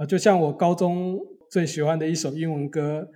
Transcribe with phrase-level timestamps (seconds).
[0.00, 1.20] 啊，就像我高中
[1.50, 3.06] 最喜欢的一首英文歌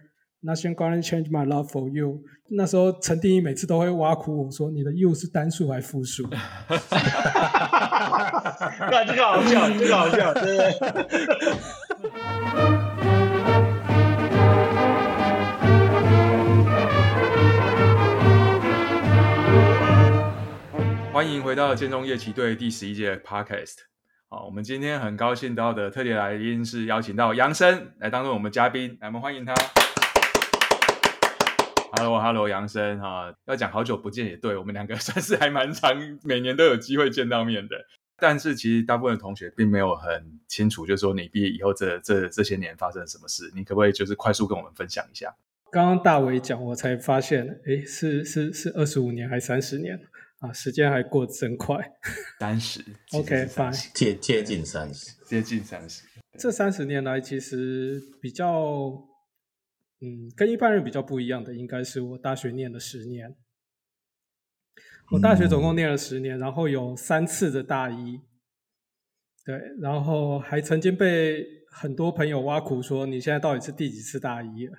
[0.47, 2.09] 《Nothing Gonna Change My Love For You》，
[2.51, 6.99] 那时候陈定义每次都会挖苦我说：“你的 you 是单数还是复数？”哈哈哈
[8.51, 9.05] 哈哈！
[9.07, 10.73] 这个好笑，这个好笑，对不对？
[21.11, 23.94] 欢迎回到建中夜骑队第十一届 Podcast。
[24.31, 29.55] 好，我们今天很高兴到的特别来宾是邀请到杨生来当做我们嘉宾，来，我们欢迎他。
[31.93, 37.77] Hello，Hello，杨生哈，要讲好久不见也对，我们两个 算是还蛮常，每年都有机会见到面的。
[38.17, 45.33] 但是其实大部分同学并没有很清楚，就是说你毕业以后这这这些年发生了什么事，你可不可以就是快速跟我们分享一下？
[45.71, 50.01] 刚刚大伟讲，我才发现，诶，是是是二十五年还是三十年？
[50.45, 51.77] 啊，时间还过得真快，
[52.39, 56.03] 三十，OK，fine，接接近三十，接近三十。
[56.39, 58.93] 这三十年来，其实比较，
[60.03, 63.35] 嗯，跟一般人比较不一样的，应该是我大学念了十年。
[65.13, 68.21] 我大学总共念了十年，嗯，然后有三次的大一，
[69.47, 74.77] 对，然后还曾经被很多朋友挖苦说，你现在到底是第几次大一了？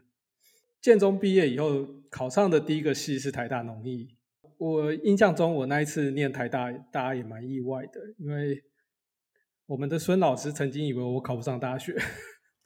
[0.79, 4.14] 建中毕业以后，考上的第一个系是台大农艺。
[4.58, 8.64] 我印象中，我那一次念台大，大家也蛮意外的，因为
[9.66, 11.95] 我们的孙老师曾经以为我考不上大学。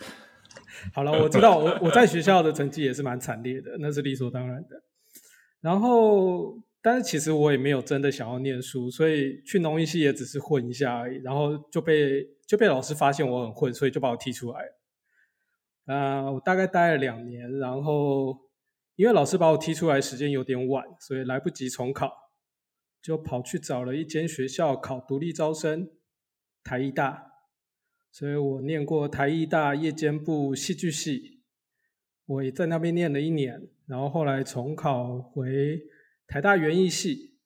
[0.94, 4.84] 好了，我知道我我在学校的成绩也是蛮惨烈的，那是理所当然的。
[5.62, 11.18] 然后，但是其实我也没有真的想要念书，所以去农艺系也只是混一下而已。
[11.24, 15.94] 然后就被就被老师发现我很混，所以就把我踢出来了。
[15.94, 18.49] 啊、呃，我大概待了两年，然后。
[19.00, 22.12] 因为老师把我踢出来时间有点晚，所以来不及重考，
[23.02, 25.90] 就跑去找了一间学校考独立招生，
[26.66, 27.32] 台艺大。
[28.12, 31.40] 所以我念过台艺大夜间部戏剧系，
[32.26, 35.80] 我也在那边念了一年，然后后来重考回
[36.28, 37.38] 台大园艺系。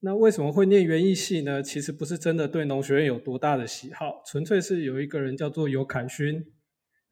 [0.00, 1.62] 那为什么会念园艺系呢？
[1.62, 6.46] 其实不是真的对农学院有多大的喜好，纯粹是有一个人叫做尤凯勋，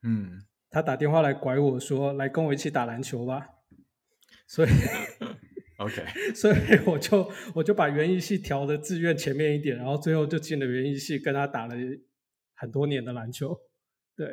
[0.02, 3.48] 嗯，他打电话来拐我说，来跟我一起打篮球吧。
[4.46, 4.68] 所以，
[5.78, 11.74] OK， 所以我就我就把园艺系调的志愿前面一点，然后最后就进了园艺系，跟他打了
[12.54, 13.58] 很多年的篮球。
[14.16, 14.26] 对，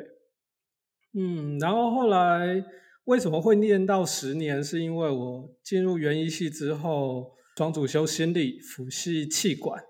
[1.12, 2.64] 嗯，然后后来
[3.04, 4.62] 为什么会念到十年？
[4.64, 9.82] 是因为我进入园艺系之后，双主修心理，辅系气管，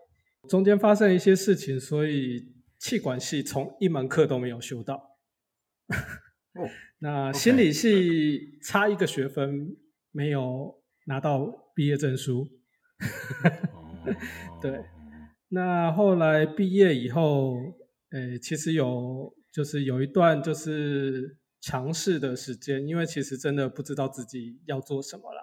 [0.48, 5.18] 中间发生一些事情，所以气管系从一门课都没有修到。
[6.54, 6.68] 哦，
[6.98, 9.76] 那心理系差一个学分。
[10.14, 12.46] 没有拿到毕业证书
[14.62, 14.84] 对。
[15.48, 17.54] 那后来毕业以后，
[18.10, 25.42] 诶，其实有就是有一段就是尝试的时间，因为其实真的不知道自己要做什么啦。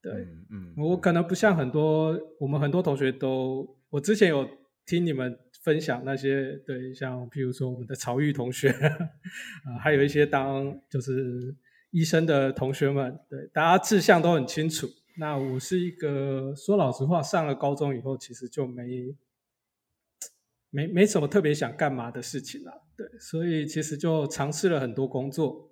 [0.00, 4.48] 对，嗯，嗯，我可能不像很多我们很多同学都，我之前有
[4.86, 8.70] 听你们分享那些，对，像譬如说我们的曹玉同学，
[9.64, 11.54] 啊，还有一些当就是。
[11.94, 14.88] 医生的同学们，对，大家志向都很清楚。
[15.16, 19.14] 那我是一个说老实话，上了高中以后，其实就没
[20.70, 22.82] 没没什么特别想干嘛的事情了。
[22.96, 25.70] 对，所以其实就尝试了很多工作。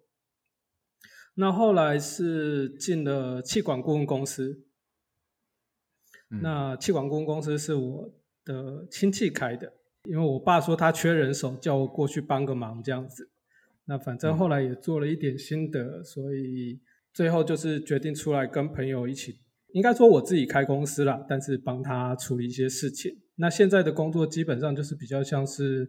[1.35, 4.65] 那后来是进了气管顾问公司。
[6.31, 9.73] 嗯、那气管顾问公司是我的亲戚开的，
[10.05, 13.32] 因为我爸说他缺人手，叫我过去帮个忙这样子。
[13.87, 16.81] 那反正后来也做了一点心得，嗯，所以
[17.13, 19.41] 最后就是决定出来跟朋友一起，
[19.73, 23.19] 应该说我自己开公司啦，但是帮他处理一些事情。
[23.37, 25.89] 那现在的工作基本上就是比较像是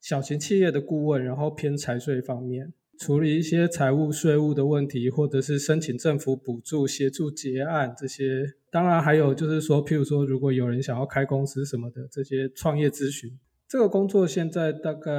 [0.00, 8.44] 小型企业的顾问，然后偏财税方面，处理一些财务税务的问题，或者是申请政府补助、协助结案这些。
[8.70, 13.38] 当然还有就是说，譬如说如果有人想要开公司什么的，这些创业咨询。
[13.72, 15.10] 这个工作现在大概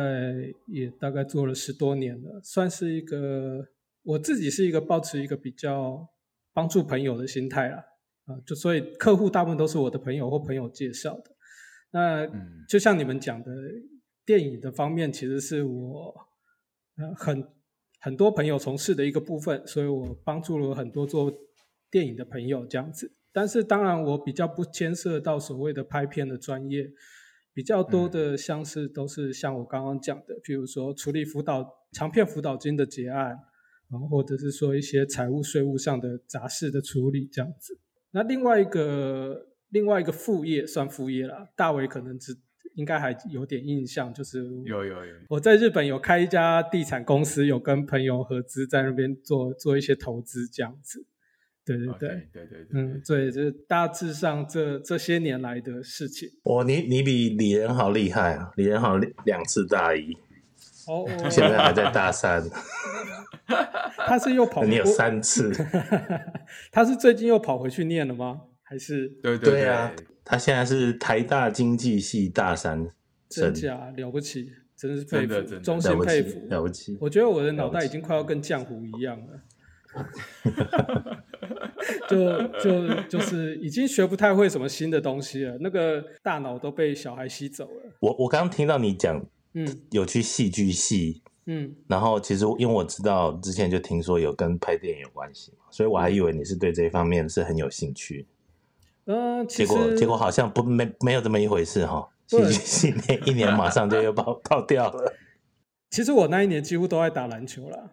[0.67, 3.67] 也大概做了十多年了，算是一个
[4.03, 6.07] 我自己是一个保持一个比较
[6.53, 7.83] 帮助朋友的心态啦，
[8.25, 11.31] 啊，就所以客户大部分都是我的朋友或朋友介绍的。
[11.93, 12.29] 那
[12.69, 13.51] 就像你们讲的，
[14.23, 16.13] 电影的方面其实是我
[16.97, 17.43] 呃很
[18.01, 21.33] 很多朋友从事的一个部分，所以我帮助了很多做
[21.89, 23.11] 电影的朋友这样子。
[23.31, 26.91] 但是当然我比较不牵涉到所谓的拍片的专业。
[27.53, 33.37] 比较多的像是都是像我刚刚讲的，比如说处理辅导长片辅导金的结案，
[33.91, 37.77] 然后或者是说一些财务税务上的杂事的处理这样子。
[38.11, 42.35] 那另外一个另外一个副业算副业啦，大伟可能只
[42.75, 51.05] 应该还有点印象，就是有有有，我在日本有开一家地产公司，有跟朋友合资在那边做做一些投资这样子。
[51.65, 51.99] 对对对 okay,
[52.33, 56.27] 对对对，嗯，对，就是大致上这这些年来的事情。
[56.43, 58.51] 哦，你你比李仁豪厉害啊！
[58.57, 60.13] 李仁豪两次大一，
[60.87, 62.43] 哦， 现在还在大三。
[64.05, 65.53] 他是又跑，你有三次。
[66.71, 68.41] 他是最近又跑回去念了吗？
[68.63, 69.07] 还是？
[69.21, 69.91] 对对对啊，
[70.25, 72.89] 他现在是台大经济系大三。
[73.29, 76.97] 真假了不起，真是佩服，衷心佩服，了不起。
[76.99, 79.39] 我觉得我的脑袋已经快要跟浆糊一样了。
[82.09, 87.91] 就就就是已经学不太会什么新的东西了，那个大脑都被小孩吸走了。
[87.99, 98.27] 我我刚刚听到你讲，嗯，有去戏剧系，嗯，然后其实因为我知道之前就听说有跟拍电影有关系嘛，所以我还以为你是对这一方面是很有兴趣。
[99.05, 105.13] 嗯，结果结果好像不没没有这么一回事哈， 戏剧系那一年马上就又跑跑掉了。
[105.91, 107.91] 其实我那一年几乎都在打篮球啦。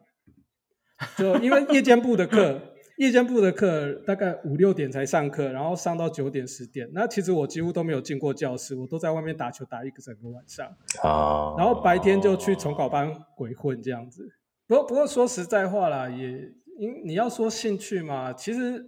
[1.16, 2.60] 就因为夜间部的课，
[3.00, 6.86] 夜间部的课大概五六点才上课，然后上到九点十点。
[6.92, 10.66] 那其实我几乎都没有进过教室，我都在外面打球打一个整个晚上。
[11.02, 11.54] 啊。
[11.56, 14.30] 然后白天就去重考班鬼混这样子。
[14.66, 18.84] 不过不过说实在话啦，也因你要说兴趣嘛，其实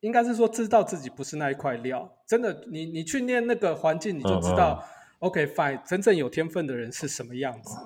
[0.00, 2.10] 应该是说知道自己不是那一块料。
[2.26, 4.80] 真的，你你去念那个环境，你就知道。
[4.80, 4.88] 嗯嗯
[5.18, 7.76] OK fine，真正有天分的人是什么样子，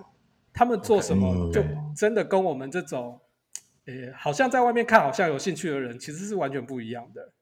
[0.53, 1.61] 他们做什么就
[1.97, 3.21] 真的跟我们这种。
[3.89, 7.33] 欸、好像在外面看，好像有兴趣的人，其实是完全不一样的。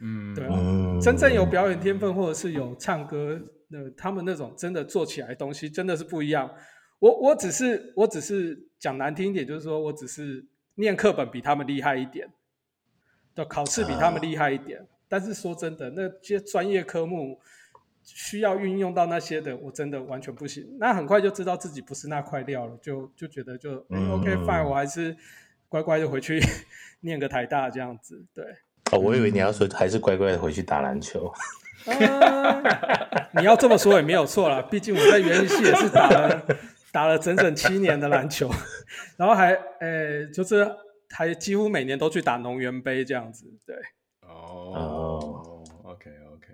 [0.00, 6.52] 嗯，对啊，真正有表演天分或者是有唱歌，那他们那种真的做起来的东西，真的是不一样。
[6.98, 10.44] 我我只是我只是讲难听一点，就是说我只是
[10.74, 12.28] 念课本比他们厉害一点，
[13.36, 14.84] 的考试比他们厉害一点。
[15.08, 17.38] 但是说真的，那些专业科目
[18.02, 20.76] 需要运用到那些的，我真的完全不行。
[20.80, 25.16] 那很快就知道自己不是那块料了，就就觉得就、欸、OK fine，我还是。
[25.68, 26.40] 乖乖的回去
[27.00, 28.44] 念个台大这样子，对。
[28.92, 31.32] 哦，我以为你要说还是乖乖的回去打篮球。
[31.86, 32.62] 呃、
[33.40, 36.46] 你要这么说也没有错啦，毕竟我在园艺系也是打了
[36.92, 38.50] 打了整整七年的篮球，
[39.16, 40.70] 然后还诶、欸，就是
[41.10, 43.74] 还几乎每年都去打农园杯这样子，对。
[44.22, 46.48] 哦、oh,，OK OK。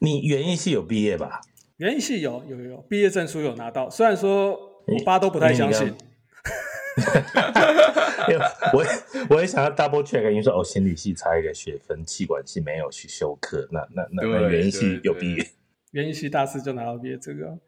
[0.00, 1.40] 你园艺系有毕业吧？
[1.76, 4.52] 园艺系有有有毕业证书有拿到，虽然说
[4.86, 5.94] 我爸都不太相信。
[8.28, 8.40] 因为
[8.72, 8.84] 我
[9.34, 15.46] 我也想要 double check，因为说哦，心理系差一个学分，气管系没有去修课，那那那园艺系有毕业，
[15.90, 17.58] 园艺系大四就拿到毕业这个，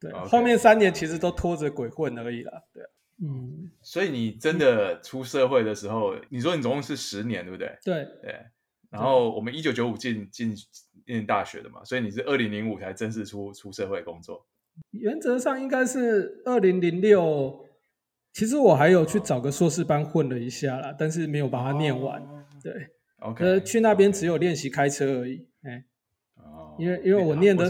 [0.00, 0.24] 对，okay.
[0.26, 2.82] 后面三年其实都拖着鬼混而已啦，对，
[3.22, 7.78] 嗯，所以你真的出社会的时候，你说你总共是十年，对不对？
[7.84, 8.34] 对对，
[8.90, 10.54] 然后我们一九九五进进
[11.06, 14.46] 念大学的嘛，所以你是二零零五才正式出出社会工作，
[14.92, 17.66] 原则上应该是二零零六。
[18.32, 22.20] 其实我还有去找个硕士班混了一下啦，但是没有把它念完。
[22.20, 22.72] Oh, 对
[23.18, 25.48] ，OK，呃，去那边只有练习开车而已。
[25.64, 25.84] 哎，
[26.36, 27.66] 哦，因为因为我念的，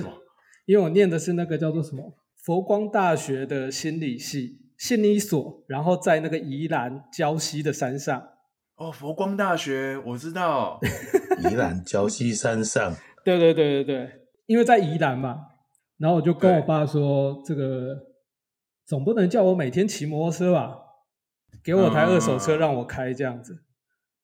[0.67, 2.15] 因为我念的是那个叫做什么
[2.45, 8.21] 佛光大学的心理系，心理所，然后在那个宜兰礁溪的山上。
[8.77, 10.79] 哦、oh，佛光大学我知道，
[11.51, 12.95] 宜兰礁溪山上。
[13.25, 14.11] 对对对对对，
[14.47, 15.47] 因为在宜兰嘛，
[15.97, 18.10] 然后我就跟我爸说这个。
[18.91, 20.77] 总不能叫我每天骑摩托车吧？
[21.63, 23.61] 给我台二手车让我开这样子，嗯、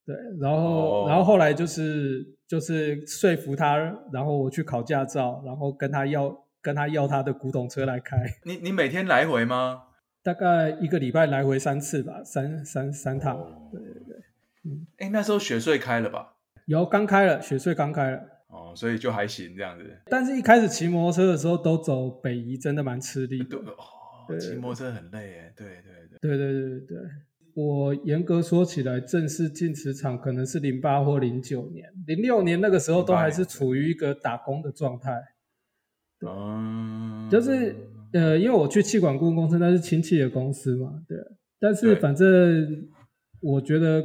[0.07, 3.77] 对，然后、哦、然后后来就是就是说服他，
[4.13, 8.17] 然后我去考驾照，然后跟他要跟他要他的古董车来开。
[8.43, 9.85] 你你每天来回吗？
[10.25, 13.39] 大概一个礼拜来回三次吧，三三三趟。
[13.71, 14.17] 对对对，
[14.65, 16.35] 嗯，哎，那时候雪穗开了吧？
[16.65, 18.19] 有，刚开了，雪穗刚开了。
[18.49, 19.85] 哦，所以就还行这样子。
[20.07, 23.45] 但是一开始骑摩托车的时候都走北宜，真的蛮吃力的。
[23.45, 23.61] 对
[24.39, 26.99] 骑摩托车很累哎，对对对，对对对对，
[27.55, 35.23] 我严格说起来，正式进职场可能是零八或零九年，零六年那个时候都还是处于一个打工的状态。
[36.27, 37.75] 嗯，就是
[38.13, 41.19] 呃，因为我去气管顾问公司，那是亲戚的公司嘛，对。
[41.59, 42.89] 但是反正
[43.41, 44.03] 我觉得，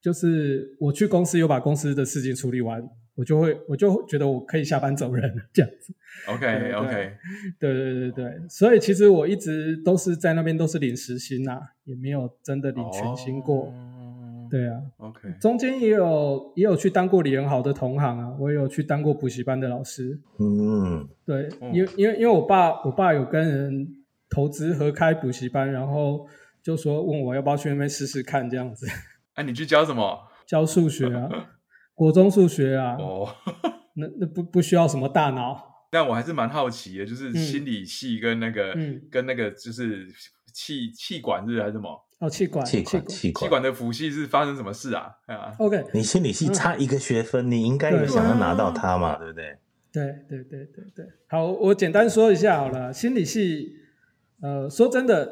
[0.00, 2.82] 就是我去公司有把公司的事情处理完。
[3.16, 5.92] 我就会，我就觉得我可以下班走人了，这样子。
[6.28, 7.12] OK OK，
[7.58, 13.64] 对对对对，所以其实我一直都是在那边都是领时薪呐，也没有真的领全薪过。
[13.64, 20.20] Oh, 对啊，OK，中间也有也有去当过李仁豪的同行啊，我也有去当过补习班的老师。
[20.38, 23.88] 嗯，对，因为因为因为我爸我爸有跟人
[24.30, 26.26] 投资合开补习班，然后
[26.62, 28.86] 就说问我要不要去那边试试看这样子。
[29.34, 30.18] 哎、啊，你去教什么？
[30.46, 31.28] 教数学啊。
[31.96, 33.26] 国中数学啊，哦，
[33.94, 35.60] 那那不不需要什么大脑，
[35.90, 40.06] 但我还是蛮好奇的，就是心理系跟那个、嗯、跟那个就是
[40.52, 42.04] 气气管是还是什么？
[42.18, 45.10] 哦，气管，气管，气管，气管的辅系是发生什么事啊？
[45.26, 49.58] 啊，OK，你心理系差一个学分，嗯、你应该有想要拿到它嘛，对不对？
[49.92, 51.06] 对对对对对。
[51.28, 52.92] 好，我简单说一下好了。
[52.92, 53.72] 心理系，
[54.42, 55.30] 呃，说真的，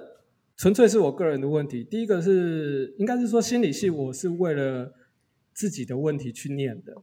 [0.56, 1.84] 纯粹是我个人的问题。
[1.84, 4.92] 第一个是，应该是说心理系，我是为了
[5.54, 6.96] 自己的问题去念的，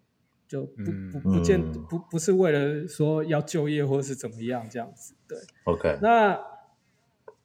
[0.47, 5.15] 就不不不见不不是为了说要就业或是怎么样这样子。
[5.27, 6.37] 对，OK，那。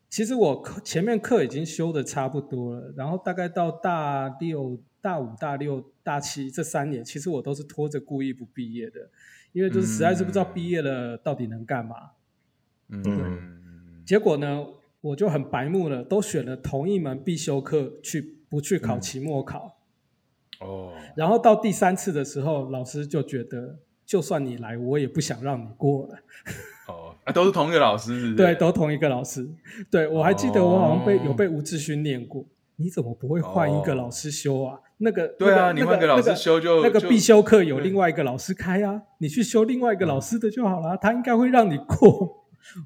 [0.08, 9.10] 其实我课前面课已经修的差不多了，然后大概到大六、大五、大六、大七这三年，其实我都是拖着故意不毕业的，
[9.52, 12.12] 因为就是实在是不知道毕业了到底能干嘛。
[12.88, 13.14] 嗯，对。
[14.06, 14.64] 结果呢，
[15.02, 19.75] 我就很白目了，都选了同一门必修课去，不去考期末考。
[20.60, 20.92] 哦。
[21.16, 26.14] 然后到第三次的时候，老师就觉得，就算你来，我也不想让你过了。
[26.88, 28.34] 哦，啊，都是同一个老师是是？
[28.34, 29.48] 对，都同一个老师。
[29.90, 32.44] 对，我还记得我好像被、哦、有被吴志勋念过。
[32.78, 34.74] 你怎么不会换一个老师修啊？
[34.74, 42.44] 哦、那个对啊，那个、你换个老师修就那个必修课有另外一个老师开啊，你去修另外一个老师的就好了，嗯、他应该会让你过。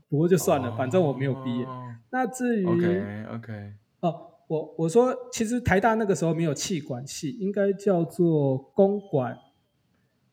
[0.08, 1.66] 不过就算了，哦、反正我没有毕业。
[2.10, 9.38] 那至于 OK OK 哦，我我说其实台大那个时候没有气管系，应该叫做公管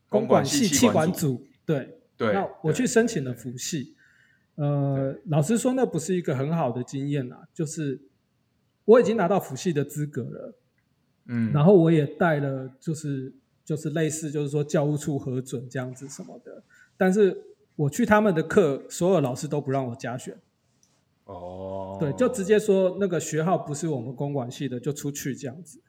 [0.08, 1.94] 公管系气管组对。
[2.18, 3.94] 对，那我去申请了辅系，
[4.56, 7.46] 呃，老实说，那不是一个很好的经验啊。
[7.54, 8.08] 就是
[8.86, 10.54] 我已经拿到辅系的资格了，
[11.26, 13.32] 嗯，然后我也带了，就是
[13.64, 16.64] 就是类似，就是说教务处核准这样子什么的。
[16.96, 17.40] 但是
[17.76, 20.36] 我去他们的课，所有老师都不让我加选。
[21.28, 25.80] 哦，对，就直接说那个学号不是我们公管系的，就出去这样子。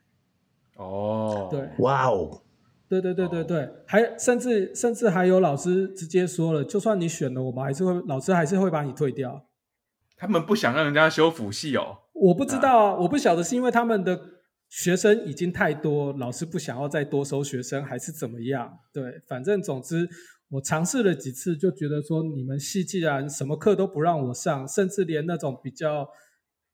[0.75, 2.41] 哦，对，哇哦。
[2.89, 9.45] 对对对对对，哦、还甚至甚至还有老师直接说了，就算你选了，我们还是会老师还是会把你退掉。
[10.17, 11.99] 他们不想让人家修辅系哦。
[12.13, 14.19] 我不知道啊，我不晓得是因为他们的
[14.67, 18.79] 学生已经太多，老师不想要再多收学生，还是怎么样？
[18.91, 20.09] 对，反正总之
[20.49, 26.09] 我尝试了几次，就觉得说你们系既然什么课都不让我上，甚至连那种比较。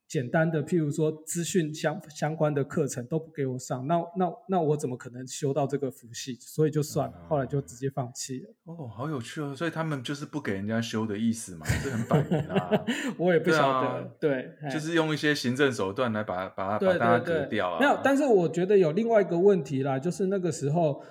[0.07, 6.35] 简单的，譬如说资讯相相关的课程都不给我上，那那那我怎么可能修到这个辅系？
[6.39, 8.53] 所以就算了，嗯、后来就直接放弃了。
[8.65, 9.55] 哦，好有趣哦！
[9.55, 12.69] 所以他们就是不给人家修的意思嘛，这很摆明啊。
[13.17, 17.79] 我也不晓得，对，啊、对，就是用一些行政手段来把把把大家隔掉啊。
[17.79, 21.01] 没有，但是我觉得有另外一个问题啦，就是那个时候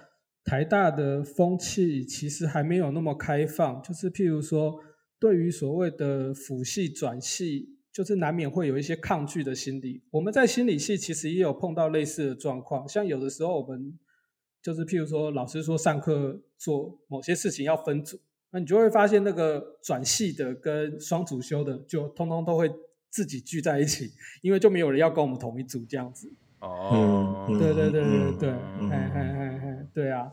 [0.44, 4.78] 台大的风气其实还没有那么开放，就是譬如说
[5.18, 7.70] 对于所谓的辅系转系。
[7.94, 10.02] 就是难免会有一些抗拒的心理。
[10.10, 13.96] 我们在心理系其实也有碰到类似的状况，像有的时候我们
[14.60, 18.18] 就是譬如说老师说上课做某些事情要分组，
[18.50, 22.68] 那你就会发现那个转系的跟双主修的就通通都会
[23.10, 24.10] 自己聚在一起，
[24.42, 26.28] 因为就没有人要跟我们同一组这样子。
[26.58, 29.53] 哦，对对对对对，嘿嘿嘿嘿，
[29.94, 30.32] 对啊。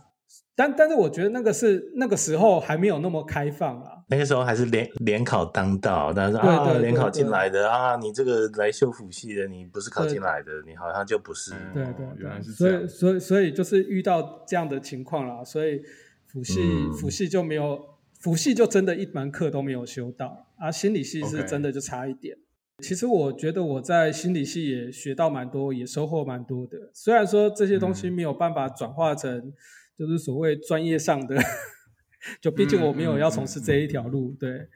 [0.55, 11.51] 但但是我觉得那个是那个时候还没有那么开放啊，那个时候还是联联考当道，但是啊联考进来的啊，你这个来修辅系的，你不是考进来的，你好像就不是。
[11.73, 15.81] 对对对，所以所以所以就是遇到这样的情况啦，所以
[16.27, 16.61] 辅系
[16.97, 22.37] 辅系就没有辅系就真的一门课都没有修到啊，心理系是真的就差一点。
[22.81, 29.53] 其实我觉得我在心理系也学到蛮多，也收获蛮多的，虽然说这些东西没有办法转化成。
[29.93, 31.37] 就是所谓专业上的，
[32.41, 34.67] 就毕竟我没有要从事这一条路，对，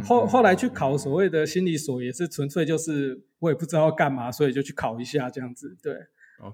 [0.00, 5.94] 后后来去考所谓的心理所，也是纯粹就是我也不知道要干嘛，所以就去考一下这样子，对，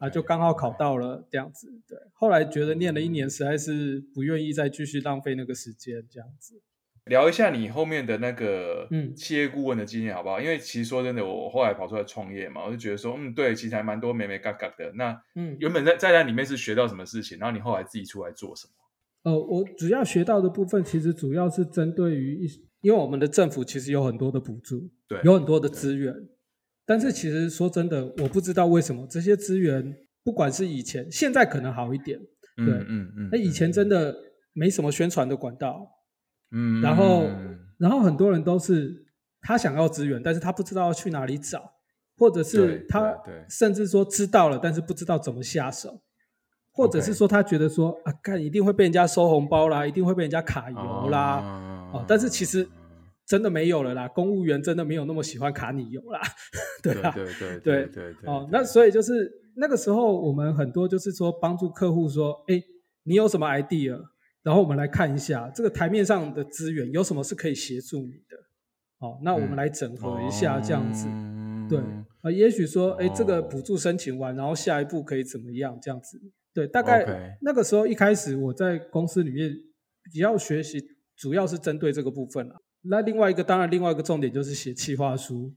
[0.00, 6.62] 啊，就刚好考到了这样子，对，后来觉得念了一年，实在是不愿意再继续浪费那个时间这样子。
[7.06, 10.40] 聊一下你后面的那个嗯企业顾问的经验好不好？
[10.40, 14.92] 嗯、因为其实说真的，我后来跑出来创业嘛，我就觉得说，嗯，对，其实还蛮多眉眉角角的。
[14.94, 17.38] 那嗯，原本在在那里面是学到什么事情？
[17.38, 19.30] 然后你后来自己出来做什么？
[19.30, 22.48] 呃，我主要学到的部分，其实主要是针对于一，
[22.80, 26.12] 因为我们的政府其实有很多的补助，对，有很多的资源。
[26.84, 32.18] 但是其实说真的，我不知道为什么这些资源，不管是以前，现在可能好一点，
[32.56, 34.14] 对，嗯嗯嗯，那以前真的
[34.52, 35.92] 没什么宣传的管道。
[36.56, 37.28] 嗯，然后，
[37.76, 39.04] 然后很多人都是
[39.42, 41.72] 他想要资源，但是他不知道要去哪里找，
[42.16, 43.14] 或者是他
[43.50, 46.00] 甚至说知道了，但是不知道怎么下手，
[46.72, 52.66] 或者是说他觉得说啊，干一定会被人家收红包啦，一定会被人家卡油啦，哦，但是其实
[53.26, 56.20] 真的没有了啦，公务员真的没有那么喜欢卡你油啦，
[56.82, 57.10] 对吧？
[57.14, 62.62] 对对对对对，哦，那所以就是那个时候我们很多就是说帮助客户说，哎，
[63.02, 64.00] 你有什么 idea？
[64.46, 68.36] 然后我们来看一下这个台面上的资源有什么是可以协助你的。
[68.96, 71.08] 好，那我们来整合一下这样子。
[71.08, 71.80] 嗯、对
[72.22, 75.76] 啊，也许说，哎，这个补助申请完，然后下一步可以怎么样？
[75.82, 76.20] 这样子。
[76.54, 79.52] 对，大概那个时候一开始我在公司里面
[80.04, 80.80] 比较学习，
[81.16, 82.62] 主要是针对这个部分了。
[82.82, 85.52] 那另外一个，当然另外一个重点就是写企划书。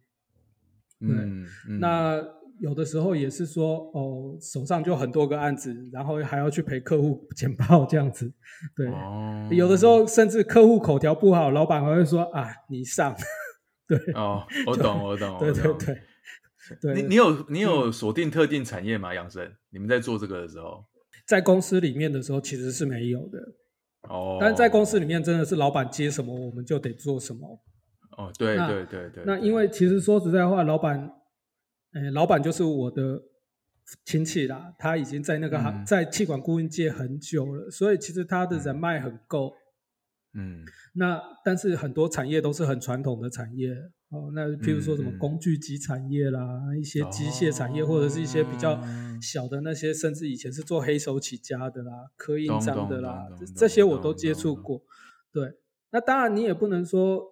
[1.00, 2.20] 对，嗯嗯、那
[2.60, 8.32] 有的时候也是说，哦，手上就很多个案子，然后还要去陪客户简报这样子。
[8.76, 13.16] 对，哦、有的时候甚至客户口条不好，老板还会说啊，你上。
[13.88, 16.02] 对，哦，我懂，我懂， 对对对。
[16.80, 19.12] 对你你有你有锁定特定产业吗？
[19.12, 20.86] 养生，你们在做这个的时候，
[21.26, 23.40] 在公司里面的时候其实是没有的。
[24.08, 27.60] 哦，但是在公司里面真的是老板接什么我们就得做什么。
[28.18, 29.24] 哦，对对对对。
[29.26, 31.12] 那因为其实说实在话，老板，
[31.92, 33.22] 哎，老板就是我的
[34.06, 39.54] 亲戚啦，他已经在那个行、嗯、在气管顾问界很久了，所以其实他的人脉很够。
[40.36, 43.74] 嗯，那但是很多产业都是很传统的产业。
[44.10, 48.80] 哦，那譬如说什么工具机产业啦，嗯、一些机械产业，哦、或者是一些比较
[49.22, 54.82] 小的那些，甚至以前是做黑手起家的啦，刻印章的啦，这些我都接触过。
[55.32, 55.54] 对，
[55.92, 57.24] 那当然你也不能说，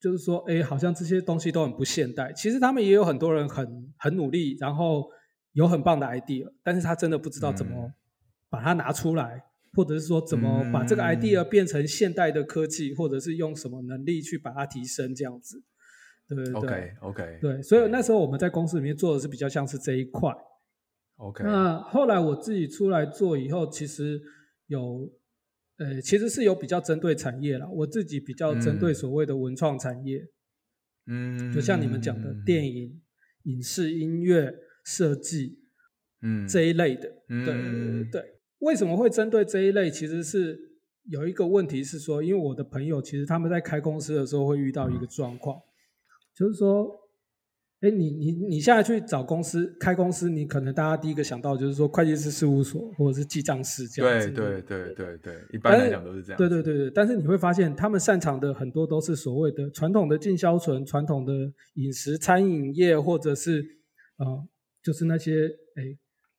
[0.00, 2.32] 就是说，哎，好像这些东西都很不现代。
[2.32, 3.66] 其实他们也有很多人很
[3.98, 5.08] 很努力，然后
[5.52, 7.92] 有很棒的 idea，但是他真的不知道怎么
[8.48, 9.42] 把它拿出来，嗯、
[9.74, 15.62] 或者是说怎么把这个 idea 变成现代的科技，或者是用什么能力去把它提升这样子。
[16.28, 20.32] 对对对，OK OK，对，所以那时候我们在公司里面做的是比较像是这一块。
[21.18, 24.20] OK，那后来我自己出来做以后，其实
[24.66, 25.08] 有，
[25.78, 27.68] 呃，其实是有比较针对产业啦。
[27.68, 30.26] 我自己比较针对所谓的文创产业，
[31.06, 32.88] 嗯，就像你们讲的电影、
[33.44, 34.54] 嗯、影视、音乐
[34.84, 35.58] 设计，
[36.22, 37.12] 嗯，这一类的。
[37.28, 39.90] 嗯、对对对，为什么会针对这一类？
[39.90, 40.58] 其实是
[41.04, 45.56] 有一个问题是说，因为我的朋友其实他们在开公司的时候会遇到一个状况。
[45.58, 45.62] 嗯
[46.36, 47.05] 就是说，
[47.80, 54.30] 哎，你你你现在去找公司开公司，你可能大家第一个想到就是说会计师事务所或者是记账师这样子。
[54.30, 56.38] 对对对对对，一般来讲都是这样。
[56.38, 61.32] 对对对对，但是你会发现他们擅长的很多都是所谓的传统的进销存、传统的
[61.74, 63.62] 饮食餐饮业，或者是
[64.16, 64.48] 呃，
[64.82, 65.82] 就是那些哎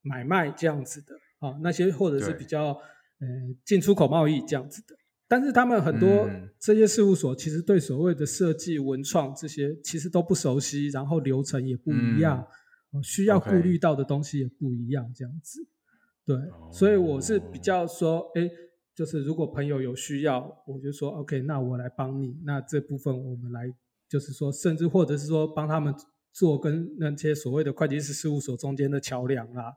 [0.02, 3.26] 买卖这样子的啊，那些或者是比较呃
[3.64, 4.96] 进出口贸易这样子的。
[5.30, 6.26] 但是他们很多
[6.58, 12.42] 这些事务所其实对所谓的设计、文创这些其实都不熟悉，然后流程也不一样，
[12.94, 15.68] 嗯、需要顾虑到的东西也不一样，这样子。
[16.24, 18.50] 对，哦、所以我是比较说，哎，
[18.94, 22.34] 就是如果朋友有需要，我就说 OK，那我来帮你。
[22.44, 23.70] 那这部分我们来，
[24.08, 25.94] 就是说，甚至或者是说帮他们
[26.32, 29.72] 做跟那些所谓的会计师事务所中间的桥梁啊，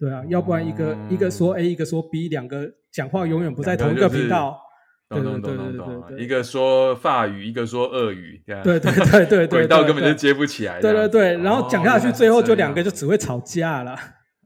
[0.00, 4.65] 对啊，要不然一个、哦、一个说 A，一个说 B，两个讲话永远不在同一个频道。
[5.08, 10.80] 懂懂懂懂懂，一个说法语，一个说俄语，对对对对对， 轨道根本就接不起来。
[10.80, 13.96] 对对对，然后讲下去，最后就两个就只会吵架了。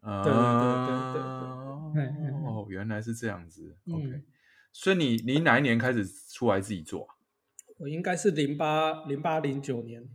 [0.02, 3.74] 对对对对对，哦，原来是这样子。
[3.90, 4.22] OK，
[4.72, 7.08] 所以你你哪一年开始出来自己做？
[7.78, 10.06] 我应该是零八零八零九年，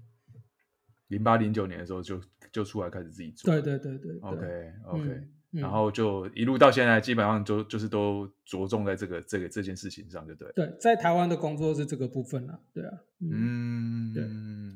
[1.08, 3.52] 零八零九年的时候就就出来开始自己做。
[3.52, 5.28] 对对对对，OK OK。
[5.62, 10.52] 然后就一路到现在，基本上就就是都着重在这个这个这件事情上，就对。
[10.54, 12.92] 对，在台湾的工作是这个部分了，对啊。
[13.22, 14.24] 嗯，对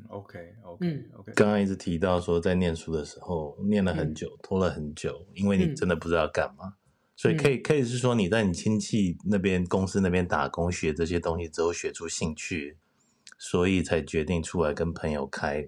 [0.08, 1.34] ，OK OK OK。
[1.36, 6.76] 刚刚一直提到说，在念书的时候念了很久，拖了很久，因为你真的不知道干嘛，
[7.15, 12.78] 所以可以可以是说你在你亲戚那边公司那边打工学这些东西之后学出兴趣，
[13.38, 15.68] 所以才决定出来跟朋友开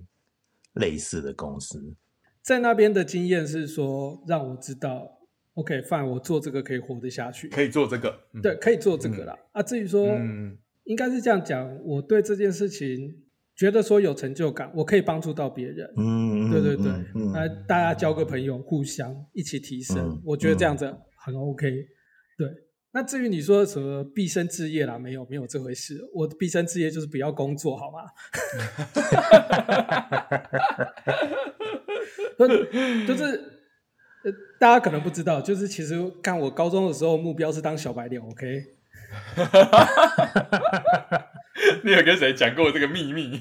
[0.74, 1.96] 类似的公司。
[2.42, 5.20] 在那边的经验是说，让我知道
[5.54, 9.36] ，OK，fine，我做这个可以活得下去，可以做这个，嗯、对，可以做这个啦。
[9.38, 13.14] 嗯、啊，至于说，嗯、应该是这样讲，我对这件事情
[13.56, 17.34] 觉得说有成就感，我可以帮助到别人，嗯，对对对，来、嗯。
[17.34, 20.86] 嗯、大家交个朋友，互相一起提升，嗯、我觉得这样子
[21.18, 21.70] 很 OK，
[22.38, 22.48] 对。
[22.94, 25.98] 那至于你说什么毕生志业啦，没有没有这回事。
[26.14, 28.00] 我的毕生志业就是不要工作，好吗？
[33.08, 33.24] 就是
[34.24, 38.64] 呃，大家可能不知道，就是其实看我高中的时候目标是当小白脸，OK？
[41.84, 43.40] 你有跟谁讲过这个秘密？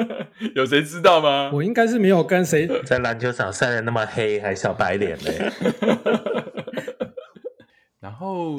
[0.54, 1.50] 有谁知道吗？
[1.52, 5.50] 我应该是没有跟谁在篮球场晒得那么黑，还小白脸嘞。
[8.00, 8.56] 然后。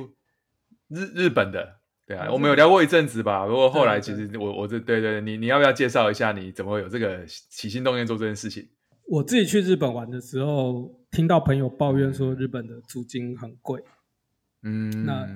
[0.90, 3.48] 日日本的，对啊，我们有聊过一阵子吧。
[3.48, 8.70] 不过后来其实我我这对对，你你要不要介绍一下你怎么会有这个起心动念做这件事情？
[9.14, 13.84] 我自己去日本玩的时候，听到朋友抱怨说日本的租金很贵，
[14.64, 15.30] 嗯，那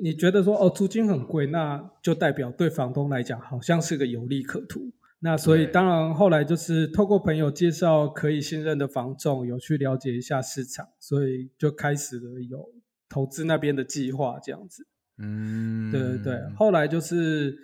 [0.00, 4.92] 你觉得说哦，租金很贵，那就代表对房东来讲好像是个有利可图。
[5.18, 12.70] 那所以当然后来就是透过朋友介绍可以信任的房仲，有去了解一下市场，所以就开始了有
[13.08, 14.86] 投资那边的计划这样子。
[15.18, 16.40] 嗯，对对对。
[16.54, 17.58] 后来就是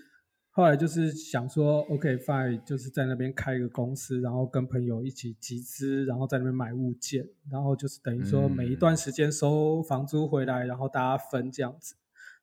[0.55, 11.95] 后来就是想说，OK fine，就是在那边开一个公司，然后跟朋友一起集资，然后在那边买物件，然后就是等于说每一段时间收房租回来，然后大家分这样子。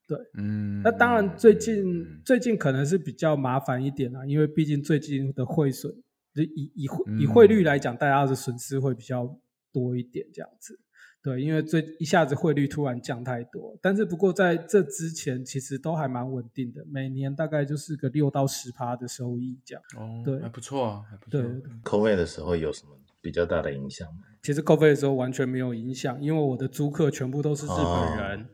[0.08, 5.94] 对，嗯，那当然最近、嗯、最近可能是比较麻烦一点啦，因为毕竟最近的汇损，
[6.34, 9.40] 就以以汇以汇率来讲，大家的损失会比较
[9.72, 10.80] 多一点，这样子。
[11.22, 19.84] 对，因为最一下子汇率突然降太多，但是不过在这之前其实都还蛮稳定的，每年大概就是个六到十趴的收益这样。
[19.98, 21.42] 哦，对，还不错啊，还不错。
[21.42, 21.52] 对
[21.84, 24.22] ，COVID 的时候有什么比较大的影响吗？
[24.42, 28.42] 其实 COVID 的时候完全没有影响，因为我的租客全部都是日本人。
[28.42, 28.46] 哦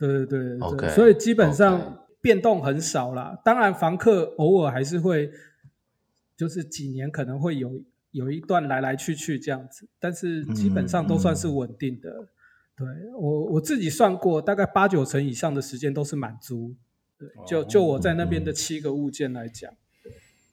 [0.00, 3.34] 对对对对，okay, 所以基本上变动很少啦。
[3.36, 3.42] Okay.
[3.44, 5.30] 当然，房客偶尔还是会，
[6.34, 7.70] 就是几年可能会有
[8.10, 12.10] 有一段来来去去这样子，但是基本上都算是稳定的。
[12.10, 12.28] 嗯嗯、
[12.76, 16.74] 对我我自己算过，大概八九成以上的时间都是满租。
[17.18, 19.72] 对，就就我在那边的七个物件来讲，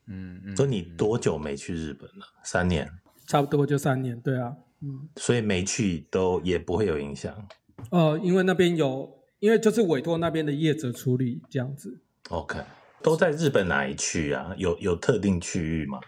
[0.06, 0.56] 嗯嗯。
[0.56, 2.26] 所以你多久没去日本了？
[2.44, 2.90] 三年？
[3.26, 5.08] 差不多就三年，对啊，嗯。
[5.16, 7.48] 所以没去都也不会有影响。
[7.90, 9.16] 呃，因为那边有。
[9.40, 12.00] 因为就是委托那边的业者处理这样子。
[12.30, 12.58] OK，
[13.04, 14.52] 都在日本哪一区啊？
[14.58, 16.00] 有有特定区域吗？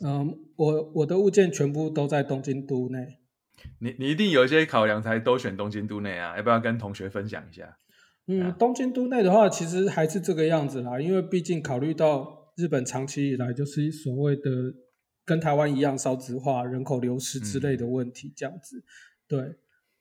[0.00, 3.18] 嗯，我我的物件全部都在东京都内。
[3.80, 6.36] 你你一定有一些考量才都选东京都内啊？
[6.36, 7.76] 要不要跟同学分享一下？
[8.26, 11.00] 嗯，啊、东京都内的话，其实还是这个样子啦。
[11.00, 14.50] 因为毕竟考虑到日本长期以来就是所谓的
[15.24, 18.78] 跟台湾一样少子化、人口流失之类的问题，这样子。
[18.78, 18.84] 嗯、
[19.28, 19.56] 对，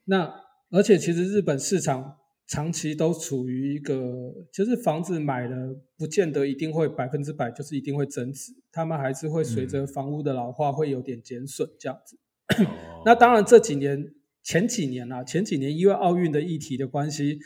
[0.05, 0.33] 那
[0.71, 2.17] 而且其实日本市场。
[2.53, 12.15] 长期都处于一个，就是房子买了，不见得一定会百分之百就是一定会增值，他们还是会随着房屋的老化会有点减损这样子。
[12.59, 12.67] 嗯、
[13.07, 14.13] 那当然这几年
[14.43, 17.39] 前几年啊，前几年因为奥运的议题的关系，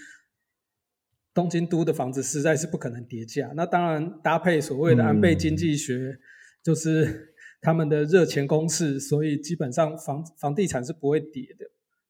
[1.33, 3.53] 东京都的房子实在是不可能跌价。
[3.55, 6.19] 那当然搭配所谓的安倍经济学，嗯、
[6.61, 11.65] 就是他们的热钱攻势，所以基本上房房地产是不会跌的。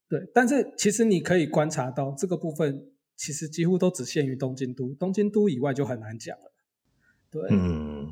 [0.09, 6.51] 对，但是其实你可以观察到这个部分，其实几乎都只限于东京都，东京都以外就很难讲了。
[7.29, 8.11] 对，嗯，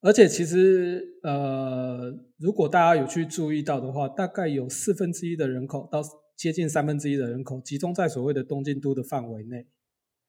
[0.00, 6.00] 而且其实呃，如果大家有去注意到的话，大概有四分之一的人口到
[6.36, 9.66] 接近三分之一的人口集中在所谓的东京都的范围内。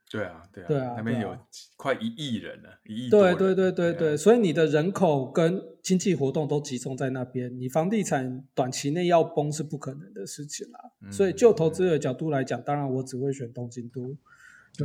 [0.09, 1.37] 对啊，对啊，对啊，那边有
[1.77, 3.09] 快一亿人了，一亿。
[3.09, 10.79] 对对对对对，所以你的人口跟经济活动都集中在那边，你房地产短期内要崩是不可能的事情啦。
[11.11, 14.17] 所以就投资的角度来讲，当然我只会选东京都。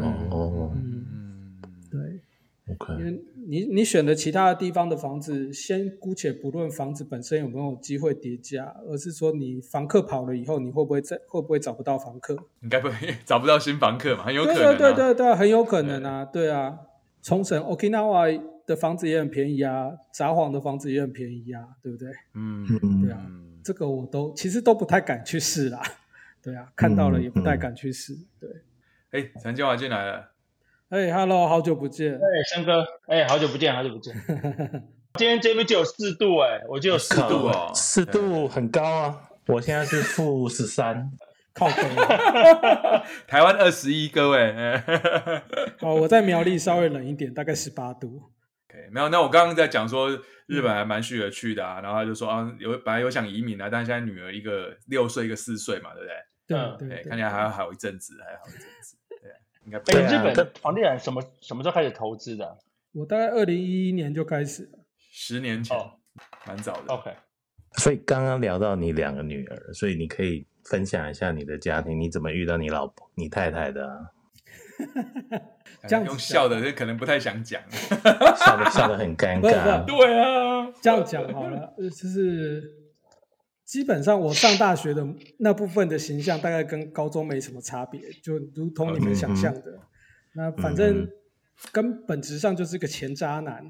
[0.00, 1.34] 哦，嗯，
[2.66, 2.74] 对。
[2.77, 2.98] Okay.
[2.98, 12.35] 因为你你选的其他的地方的房子，先姑且不论房子本身有没有机会叠加，而是说你房客跑了以后，你会不会再会不会找不到房客？
[12.62, 14.77] 应该不会找不到新房客嘛，很有可能、啊。
[14.77, 16.79] 对对对对，很有可能啊，对，对啊。
[17.22, 22.11] 冲绳 Okinawa 的房子也很便宜啊，札幌的房子也很便宜啊，对不对？
[22.35, 22.66] 嗯，
[23.00, 23.27] 对啊，
[23.62, 25.81] 这个我都其实都不太敢去试啦。
[26.42, 28.14] 对啊，看到了也不太敢去试。
[28.38, 28.50] 对，
[29.12, 30.34] 哎、欸，陈建华进来了。
[30.94, 32.14] 哎、hey,，Hello，好久不见。
[32.14, 32.20] 哎，
[32.54, 34.14] 森哥，哎，好久不见，好久不见。
[35.18, 39.20] 今天这边就有四度，哎，我就有四度哦，四度很高啊。
[39.48, 41.11] 我现在是负十三，
[41.52, 41.83] 靠北。
[43.26, 44.54] 台湾二十一，各位。
[45.83, 48.22] 哦，我在苗栗稍微冷一点，大概十八度。
[48.70, 49.09] OK，没有。
[49.09, 56.14] 那我刚刚在讲说日本还蛮适合去的啊，然后他就说啊，有本来有想移民啊，但是现在女儿一个六岁，一个四岁嘛，对不对？
[56.46, 57.11] 对对，对。
[57.11, 58.96] 看起来还要还有一阵子，还好一阵子。
[59.66, 62.59] 应该哎，日本的房地产什么什么时候开始投资的？
[62.92, 64.79] 我大概二零一一年就开始了，
[65.11, 65.77] 十年前，
[66.46, 66.64] 蛮、oh.
[66.64, 66.94] 早的。
[66.94, 67.11] OK，
[67.79, 73.98] 所以刚刚聊到你两个女儿，所以你可以分享一下你的家庭，你怎么遇到你老婆、你太太的、啊？
[75.88, 77.61] 这样用笑的，可能不太想讲，
[78.37, 79.85] 笑的笑的很尴尬。
[79.85, 82.84] 对啊，这样讲好了，就是。
[83.74, 85.04] 基本上我上大学的
[85.38, 89.72] 那部分的形象大概跟高中没什么差别，就如同你们想象的。
[89.72, 89.80] 嗯、
[90.34, 91.08] 那反正
[91.72, 93.68] 根本质上就是个前渣男。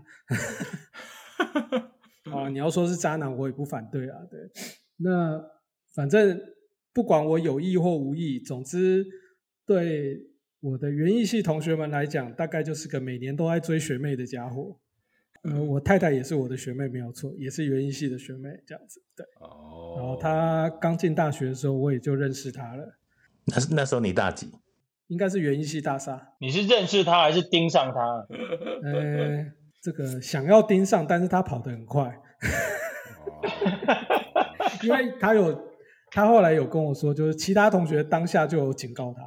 [2.30, 4.18] 啊，你要说是渣男，我也不反对啊。
[4.30, 4.38] 对，
[4.98, 5.42] 那
[5.94, 6.38] 反正
[6.92, 9.06] 不管我有意或无意，总之
[9.64, 10.20] 对
[10.60, 14.78] 我的园艺系同学们来讲，大概就是个每年都爱追学妹的家伙。
[15.44, 19.24] 呃，我太太也是我的学妹，没有错，也是园艺系的学妹，这样子，对。
[19.40, 19.94] 哦。
[19.96, 22.96] 然后她刚进大学的时候，我也就认识她了。
[23.44, 24.50] 那那时候你大几？
[25.08, 26.28] 应该是园艺系大厦。
[26.40, 28.00] 你是认识她还是盯上她？
[28.82, 29.44] 呃，
[29.82, 32.18] 这个想要盯上，但是她跑得很快，
[34.82, 35.68] 因为他有
[36.10, 39.22] 他后来有跟我说，就是其他同学当下就有警告他，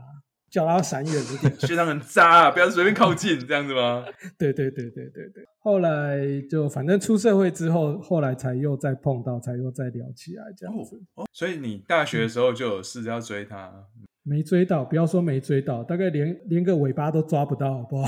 [0.49, 1.53] 叫他闪远一点。
[1.59, 4.03] 学长很渣啊，不要随便靠近，这样子吗？
[4.39, 5.43] 对对对对对对。
[5.67, 6.17] 后来
[6.49, 10.95] 就反正出社会之后，后来才又再碰到，才又再聊起来这样子。
[11.15, 13.69] 哦哦、所以你大学的时候就有试着要追他？
[13.97, 18.07] 嗯没追到，不要说没追到，大概连连个尾巴都抓不到，好不好？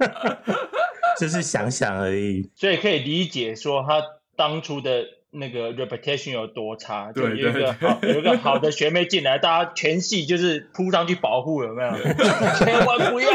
[1.18, 2.50] 就是想想而已。
[2.54, 4.02] 所以可以理解说他
[4.36, 7.12] 当初的那个 reputation 有多差。
[7.12, 11.90] 就，有一个好有一个好的学妹进来，大家全系就是扑上去保护，有没有？
[12.58, 13.30] 千万不要！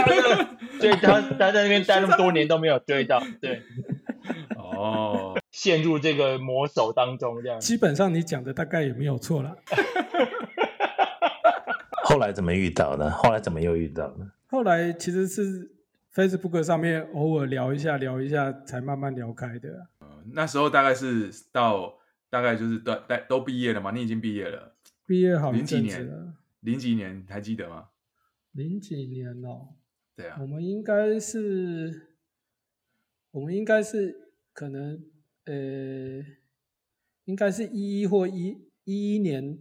[0.80, 3.62] 所以他他在那边待那么多年都没有追到，对。
[4.58, 5.38] 哦。
[5.52, 9.56] 陷入这个魔手当中，这样基本上你讲的大概也没有错了。
[12.04, 13.10] 后来怎么遇到呢？
[13.10, 14.30] 后来怎么又遇到呢？
[14.48, 15.72] 后来其实是
[16.14, 19.88] Facebook 上面偶尔聊一下，聊一下才慢慢聊开的。
[20.26, 21.98] 呃，那时候大概是到
[22.30, 23.92] 大概就是都都都毕业了嘛？
[23.92, 24.76] 你已经毕业了？
[25.06, 25.52] 毕业好。
[25.52, 26.34] 零几年？
[26.62, 27.90] 零几年还记得吗？
[28.52, 29.76] 零几年哦。
[30.16, 30.38] 对啊。
[30.42, 32.16] 我们应该是，
[33.32, 35.04] 我们应该是可能。
[35.48, 36.26] 呃，
[37.26, 39.60] 应该是一一或一一一年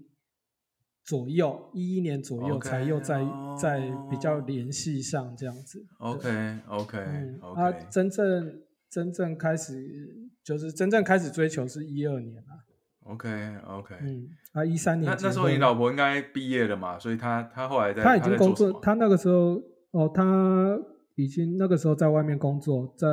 [1.03, 3.23] 左右，一一年左右才又在
[3.61, 5.87] 在比较联系上这样子。
[5.99, 12.63] OK OK，嗯，他真正真正开始就是真正开始追求是一二年啊。
[13.05, 13.29] OK
[13.67, 20.79] OK，嗯，他一三年那那时候你老婆应该毕业了嘛，所以她她后来在她已经工作，她那个时候哦，她
[21.17, 23.09] 已经那个时候在外面工作，在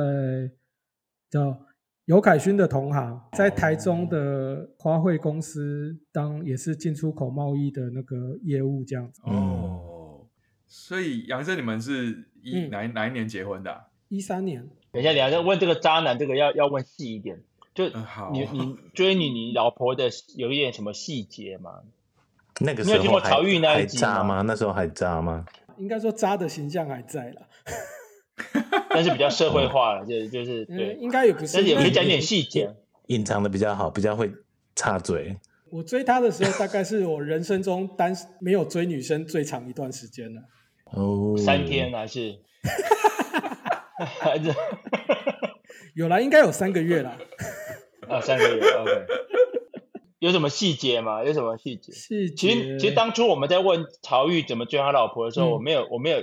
[1.28, 1.66] 叫。
[2.06, 9.22] 尤凯勋的同行，在台中的花卉公司当也是进出口贸易的那个业务这样子。
[9.24, 10.26] 哦，
[10.66, 13.86] 所以杨生你们是一、嗯、哪哪一年结婚的、啊？
[14.08, 14.68] 一三年。
[14.92, 17.42] 等一下，等一下，问这个渣男，这个要要问细一点。
[17.74, 21.80] 就你、嗯、你追你你老婆的有一点什么细节吗？
[22.60, 24.02] 那个时候还，那一集吗？
[24.04, 24.42] 还渣吗？
[24.42, 25.46] 那时候还渣吗？
[25.78, 27.46] 应该说渣的形象还在了。
[28.90, 32.74] 但是比较社会化了，就就是对，应该也不是，但是也可以讲点细节，
[33.06, 34.30] 隐藏的比较好，比较会
[34.76, 35.38] 插嘴。
[35.70, 40.42] 我追她的时候，大概是我人生中单没有追女生最长一段时间了。
[40.92, 42.38] 哦，三天还是？
[45.94, 47.18] 有啦，应该有三个月啦。
[48.08, 49.06] 啊，三个月，OK。
[50.18, 51.24] 有什么细节吗？
[51.24, 51.92] 有什么细节？
[51.92, 52.48] 细节。
[52.48, 56.18] 其实，其实当初我们在问曹玉怎么追他老婆的时候，我没有，我没有。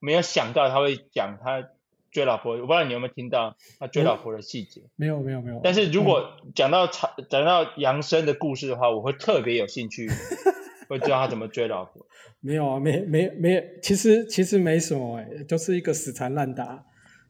[0.00, 1.66] 没有想到他会讲他
[2.10, 4.82] 追老婆，我不知道你有没有听到他追老婆的细节。
[4.96, 5.62] 没有，没有，没有。
[5.64, 10.10] 但是如果讲到曹讲到杨生的故事的话，我会特别有兴趣，
[10.90, 12.06] 会知道他怎么追老婆。
[12.40, 16.84] 没有啊，没没没，其实其实没什么哎，就是一个死缠烂打。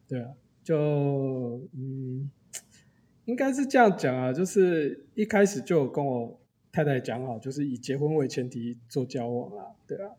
[0.08, 0.30] 对啊，
[0.64, 2.28] 就嗯，
[3.26, 6.40] 应该是这样讲啊，就是一开始就有跟我
[6.72, 10.10] 太太讲好，就是以结婚为前提做交往啊，对啊。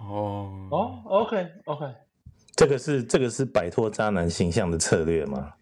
[0.00, 1.86] 哦哦，OK OK，
[2.56, 5.52] 这个是这个是摆脱渣男形象的策略吗？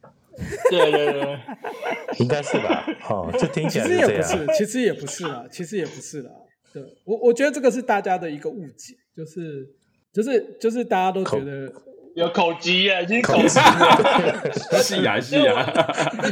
[0.70, 1.38] 对对对，
[2.20, 2.86] 应该是吧。
[3.10, 6.30] 哦，这听起来其实也不是，其实也不是啦，其实也不是啦。
[6.72, 9.74] 对，我我觉得这个是大家的一个误解，就是
[10.12, 11.70] 就是就是大家都觉得
[12.16, 14.50] 有口疾耶，已经口疾了，
[14.82, 15.52] 是呀是呀。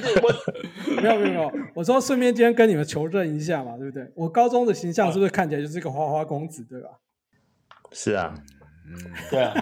[1.03, 4.11] 没有没有没有，我说顺便今天跟你们求证一下嘛，对不对？
[4.17, 6.89] 我高中的形象是不是看起来就是一个花花公子，对吧？
[7.93, 8.35] 是啊，
[8.89, 8.97] 嗯，
[9.31, 9.55] 对啊，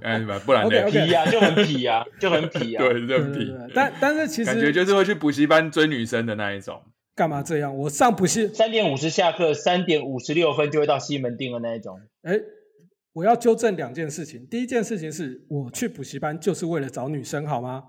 [0.00, 0.90] 哎，不然呢？
[0.90, 3.54] 皮呀，就很皮呀，就很皮呀， 对，就很皮。
[3.74, 6.80] 但但是其实感觉就是会去补习班追女生的那一种。
[7.14, 7.76] 干嘛这样？
[7.76, 12.00] 我上补习三点五十下课，三点五十六分就会到西门町的那一种。
[12.22, 12.40] 哎，
[13.16, 14.46] 我要纠正两件事情。
[14.50, 17.82] 第一件事情是我去补习班就是为了找女生，好吗？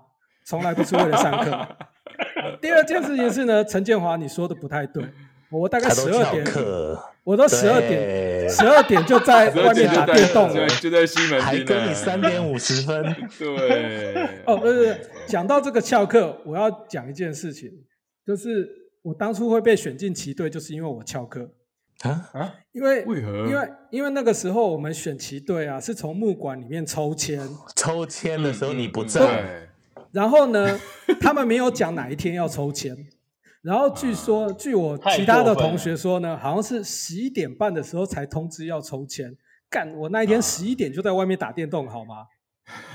[0.46, 1.68] 从来不是为了上课。
[2.62, 5.04] 第二件事情是呢，陈建华，你说的不太对。
[5.50, 6.46] 我大概十二点，
[7.24, 13.14] 我都十二点，十二点就在外面打电动了，就在西门町，还跟你三点五十分。
[13.38, 14.14] 对，
[14.46, 17.70] 哦，不是，讲到这个翘课，我要讲一件事情，
[18.26, 18.66] 就是
[19.02, 21.50] 我当初会被选进旗队，就是因为我翘课
[22.02, 23.46] 啊啊，因为为何？
[23.48, 29.68] 因为因为那个时候我们选旗队啊，是从木管里面抽签， 抽签的时候你不在，
[30.12, 30.78] 然后呢，
[31.20, 32.96] 他们没有讲哪一天要抽签。
[33.62, 39.36] 然后据说，啊、据我其他的同学说呢，好像是十一点半的时候才通知要抽签。
[39.68, 42.26] 干，我那一天十一点就在外面打电动，好吗？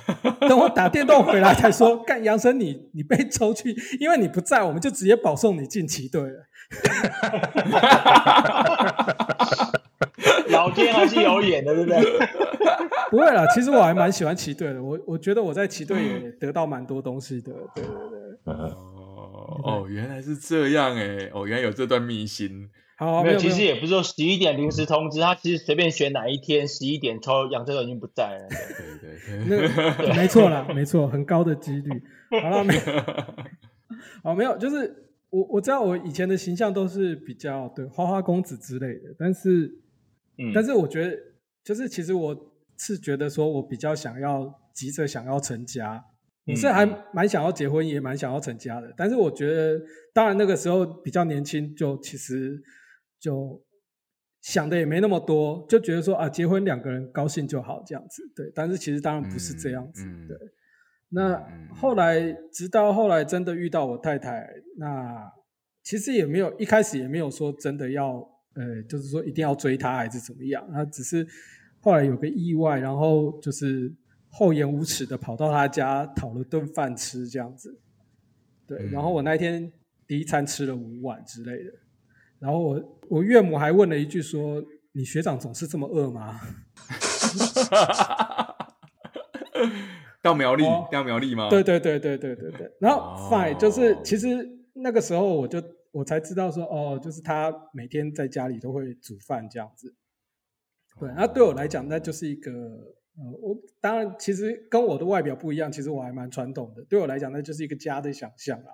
[0.06, 6.46] 啊、 等我打电动回来才说，干杨生你你被抽去，因为你不在，我们就直接保送你进旗队了。
[10.50, 12.02] 老今天还是有眼的，对不对？
[13.10, 14.82] 不会啦，其实我还蛮喜欢骑队的。
[14.82, 17.52] 我我觉得我在骑队也得到蛮多东西的。
[17.76, 18.00] 对对对。
[18.46, 21.30] 哦哦，原来是这样哎！
[21.34, 22.70] 哦，原来有这段秘辛。
[22.96, 28.48] 好，没有，其实也不是说十一点临时通知，他其实随便选哪一天十一点抽，杨车都已经不在了。
[28.50, 29.68] 对对
[30.08, 32.04] 对，没错啦，没错，很高的几率。
[32.42, 32.82] 好了，没有，
[34.24, 35.03] 好没有，就是
[35.34, 39.66] 我我知道我以前的形象都是比较对花花公子之类的，但是，
[40.38, 41.18] 嗯，但是我觉得
[41.64, 46.06] 就是其实我是觉得说我比较想要急着想要成家。
[46.46, 49.82] 我是还蛮想要结婚，也蛮想要成家的，但是我觉得，
[50.14, 52.62] 当然那个时候比较年轻，就其实
[53.18, 53.64] 就
[54.42, 58.52] 想的也没那么多，就觉得说啊，结婚两个人高兴就好这样子，对。
[58.54, 60.38] 但是其实当然不是这样子，嗯、对。
[61.14, 61.42] 那
[61.74, 62.20] 后来，
[62.52, 64.48] 直到后来真的遇到我太太，
[64.78, 65.32] 那
[65.84, 68.16] 其实也没有一开始也没有说真的要，
[68.56, 71.28] 呃，就是说一定要追她还是怎么样，那只是
[71.80, 73.94] 后来有个意外，然后就是。
[74.36, 77.80] 厚颜无耻的跑到她家讨了顿饭吃，这样子，
[78.66, 78.90] 对。
[78.90, 79.72] 然后我那天
[80.08, 81.72] 第一餐吃了五碗之类的。
[82.40, 84.60] 然后我我岳母还问了一句说
[84.94, 86.42] ：“你学长总是这么饿吗？”
[90.24, 91.50] 到苗栗，到苗栗吗？
[91.50, 92.72] 对对对对对对对。
[92.80, 94.28] 然后 fine，就是其实
[94.74, 99.94] 那个时候我就我才知道说哦，就是他每天在家里都会煮饭这样子。
[101.00, 102.52] 对，那对我来讲，那就是一个。
[103.16, 106.84] 呃，我当然其实跟我的外表不一样，其实我还蛮传统的。
[106.86, 108.74] 对我来讲，那就是一个家的想象啊，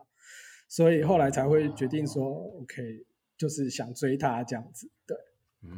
[0.70, 2.24] 所以后来才会决定说
[2.62, 3.06] ，OK，
[3.38, 5.18] 就是想追他这样子，对。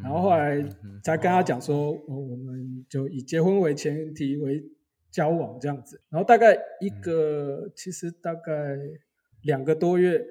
[0.04, 0.62] 然后后来
[1.04, 4.64] 才跟他讲说，我我们就以结婚为前提为
[5.12, 6.02] 交往这样子。
[6.10, 8.78] 然后大概一个，其实大概
[9.44, 10.24] 两个多月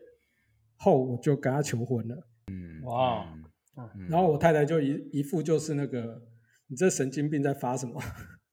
[0.77, 2.27] 后，我就跟他求婚了。
[2.49, 3.27] 嗯，哇。
[4.09, 6.23] 然后我太太就一一副就是那个。
[6.73, 8.01] 你这神经病在发什么？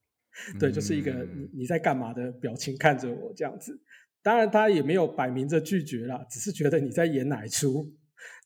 [0.59, 3.79] 对，就是一个你你在干嘛的表情看着我这样子。
[4.23, 7.93] 当然他也没有摆明着拒绝啦，只是觉得你在演哪一出。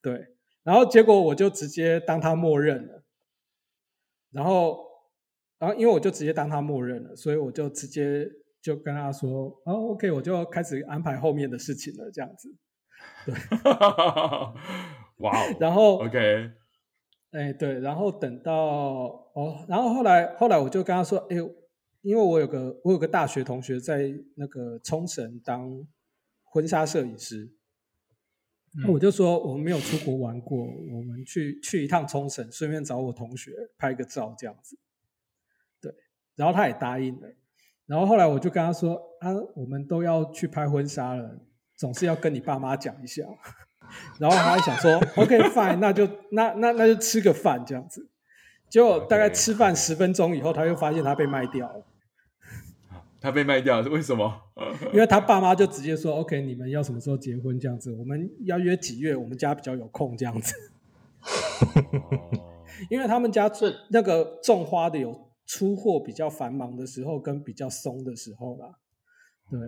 [0.02, 0.28] 对，
[0.64, 3.06] 然后结果我就直接当他默认了。
[4.32, 4.78] 然后，
[5.62, 8.28] 然后因为我就直接当他默认了，所以我就直接
[8.64, 12.50] 就跟他说：“哦，OK，我就开始安排后面的事情了。”这样子。
[13.28, 13.36] 对，
[15.18, 16.50] 哇 Wow，然后 OK。
[17.30, 18.54] 哎，对，然后等到
[19.36, 21.38] 哦，然后后来后来我就跟他说，哎，
[22.02, 25.72] 因为我有个我有个大学同学在那个冲绳当
[26.44, 27.54] 婚纱摄影师，
[28.76, 30.58] 嗯、我就说我们没有出国玩过，
[30.92, 34.76] 我们去去一趟冲绳，顺便找我同学拍个照这样子。
[36.42, 37.28] 对，然后他也答应了，
[37.86, 41.38] 然后后来我就跟他说，啊，我们都要去拍婚纱了，
[41.76, 43.24] 总是要跟你爸妈讲一下。
[44.18, 48.10] 然后他还想说，OK fine，那就那那那就吃个饭这样子。
[48.70, 51.86] 结果大概吃饭十分钟以后，他又发现他被卖掉了。
[53.20, 54.34] 他被卖掉了，为什么？
[54.94, 57.92] 因为他爸妈就直接说，OK，你们要什么时候结婚这样子？
[57.92, 59.16] 我们要约几月？
[59.16, 60.56] 我们家比较有空这样子。
[62.90, 65.12] 因为他们家种那个种花的有
[65.46, 68.78] 出货比较繁忙的时候，跟比较松的时候啦。
[69.50, 69.60] 对，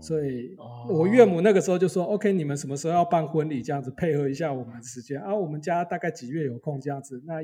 [0.00, 0.54] 所以
[0.88, 3.60] 我岳母那个时候就说：“OK，你们什么时候要办婚礼？
[3.60, 5.34] 这样子配合一下我们的时间啊。
[5.34, 6.80] 我们家大概几月有空？
[6.80, 7.42] 这样子，那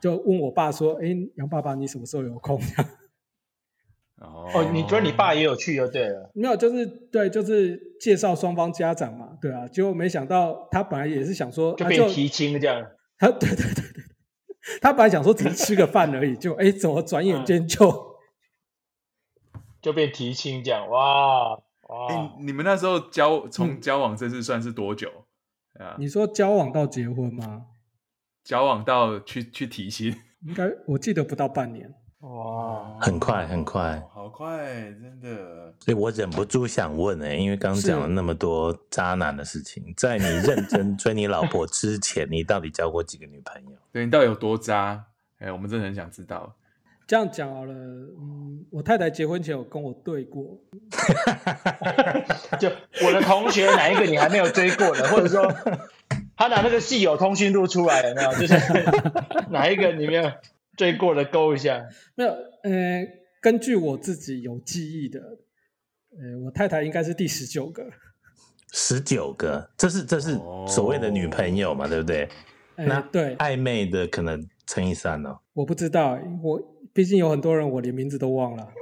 [0.00, 2.90] 就问我爸说：‘哎，杨爸爸，你什么时候有空？’这样。
[4.20, 6.30] 哦，你觉得你爸也有去就对了？
[6.34, 9.36] 没有，就是对，就是介绍双方家长嘛。
[9.42, 12.86] 对啊，结果没想到他本来也是想说，就被提亲这样。
[13.18, 13.83] 他对对对对，
[14.84, 17.88] 他本来想说只是吃个饭而已， 就哎，怎么转眼间就。
[17.88, 22.32] 嗯”就变提亲这样，哇哇、欸！
[22.38, 25.10] 你们那时候交从交往这次算是多久？
[25.78, 27.66] 嗯、啊，你说交往到结婚吗？
[28.42, 30.14] 交往到去去提亲，
[30.46, 31.94] 应该我记得不到半年。
[32.20, 34.56] 哇，很快很快，好快，
[35.02, 35.74] 真的。
[35.80, 43.76] 所以我忍不住想问呢、欸，因为刚讲了那么多渣男的事情，在你认真追你老婆之前，你到底交过几个女朋友？
[43.92, 45.04] 对，你到底有多渣？
[45.40, 46.56] 哎、欸，我们真的很想知道。
[47.06, 50.58] 这样讲好了，嗯，我太太结婚前有跟我对过，
[52.58, 52.70] 就
[53.06, 55.54] 我的同学哪一个你还没有追过的，或者说
[56.34, 58.32] 他拿那个系友通讯录出来了没有？
[58.40, 58.54] 就是
[59.52, 60.32] 哪一个你没有
[60.78, 61.84] 追过的勾一下。
[62.14, 62.30] 没有，
[62.62, 63.06] 呃，
[63.44, 65.20] 根据我自己有记忆的，
[66.12, 67.84] 呃，我太太应该是第十九个，
[68.72, 70.34] 十九个，这是这是
[70.66, 72.26] 所谓的女朋友嘛，对不对？
[72.76, 76.70] 那对暧昧的可能乘以三哦，我不知道我。
[76.94, 78.72] 毕竟有很多人，我连名字都忘了。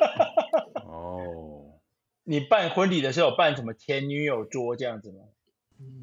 [0.84, 1.78] 哦，
[2.24, 5.18] 你办婚礼的时候有办什么前女友桌这样子吗？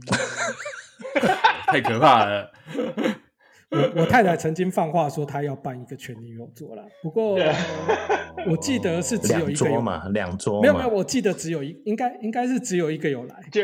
[1.68, 2.52] 太可怕了！
[3.74, 7.36] 我我太太曾经放话说她要办一个全女友座啦，不过
[8.48, 13.62] 我记得是只有一个有桌嘛，两桌没有没有，我记得只有一应该应该是只有一个有来，就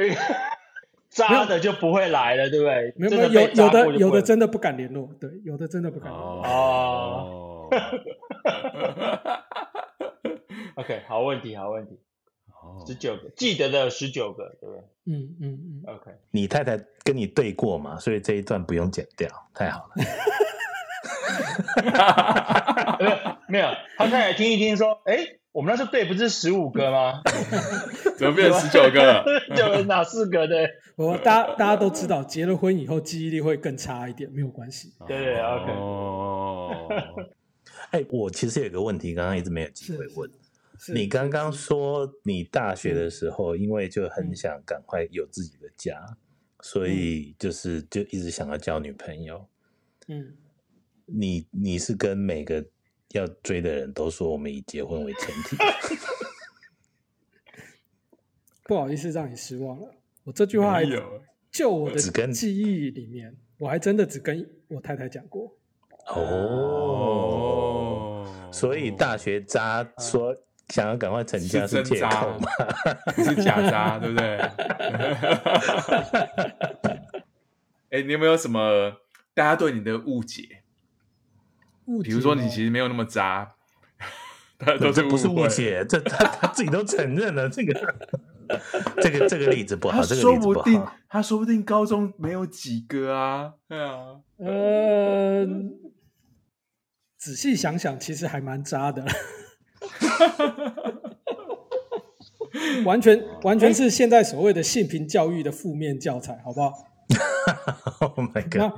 [1.10, 2.94] 渣的就不会来了，对不对？
[2.96, 7.70] 没有没有有有的有的真的不敢联络，对，有的真的不敢联络哦。
[10.76, 12.00] OK，好问题，好问题。
[12.88, 14.84] 十九个记得的十九个，对不对？
[15.06, 15.84] 嗯嗯嗯。
[15.96, 18.00] OK，你太太跟你对过嘛？
[18.00, 19.94] 所以这一段不用剪掉，太好了。
[23.00, 23.18] 没有
[23.48, 23.68] 没有，
[23.98, 25.18] 他太太听一听说，哎，
[25.52, 27.22] 我们那时候对不是十五个吗？
[28.18, 29.24] 怎么变成十九个了？
[29.58, 30.68] 有哪四个的？
[30.96, 34.94] 我大家大家都知道，结了婚以后记忆力会更差一点，没有关系。
[35.08, 35.72] 对对，OK。
[35.72, 36.88] 哦。
[37.92, 40.30] 哎，我其实有个问题，刚刚一直没有机会问。
[40.94, 46.18] 你刚刚说你大学的时候，因为就很想赶快有自己的家，嗯、
[46.62, 49.46] 所以就是就一直想要交女朋友。
[50.08, 50.38] 嗯，
[51.06, 52.66] 你你是跟每个
[53.10, 55.58] 要追的人都说我们以结婚为前提？
[58.64, 61.22] 不好意思让你失望了，我这句话还有
[61.52, 61.98] 就我的
[62.32, 65.58] 记忆里面，我还真的只跟我太太讲过。
[66.08, 67.44] 哦，
[68.54, 70.34] 所以大学渣说。
[70.70, 72.48] 想要赶快成家是借口吗？
[73.16, 74.38] 是，是假渣，对不对？
[77.92, 78.94] 哎、欸，你有没有什么
[79.34, 80.62] 大家对你的误解？
[81.86, 83.56] 误解，比如说你其实没有那么渣，
[84.60, 87.50] 他都是不是误解，这他他自己都承认了。
[87.50, 87.96] 这个
[89.02, 93.54] 这个这个例子不好，他说不定他说不定高中没有几个啊。
[93.68, 95.48] 对啊，呃，
[97.18, 99.04] 仔细想想，其实还蛮渣的。
[102.84, 106.74] 完全完全是现在所谓的性平教育的负面教材，好不好？
[108.02, 108.58] Oh my god！
[108.58, 108.74] 那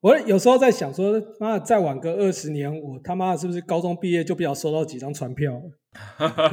[0.00, 5.60] 我有时候在想说，妈再晚个二十年，我他妈是不是高中毕业就不要收到几张传票？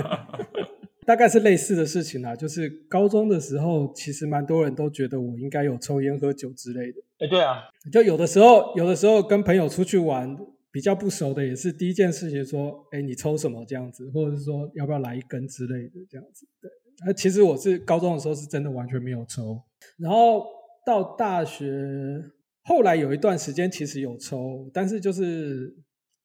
[1.06, 2.36] 大概是类似的事情啦。
[2.36, 7.00] 就是高中的时候，其实蛮多人都觉得我应该有抽烟喝酒之类的。
[7.20, 10.38] 哎，对啊，就有的时候，有的时候跟朋友出去玩。
[10.72, 16.48] 比较不熟的也是第一件事情说，哎，你抽什么这样子，或者是说要不要来一根之类的这样子。
[16.62, 16.72] 对，
[17.06, 19.62] 那其实我是高中的时候是真的完全没有抽，
[19.98, 20.46] 然后
[20.86, 22.24] 到大学
[22.64, 25.76] 后来有一段时间其实有抽，但是就是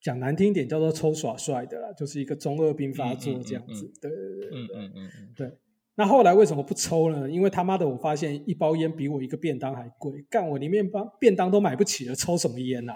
[0.01, 3.91] 讲难听一点叫做抽耍帅的啦，就是一个中二病发作这样子。
[4.01, 5.51] 对对对对，嗯嗯嗯嗯，对。
[5.99, 7.27] 那后来为什么不抽呢？
[7.27, 12.95] 因为他妈的，我发现一包烟比我一个便当还贵，干我连面包便当都买不起了，抽什么烟啊？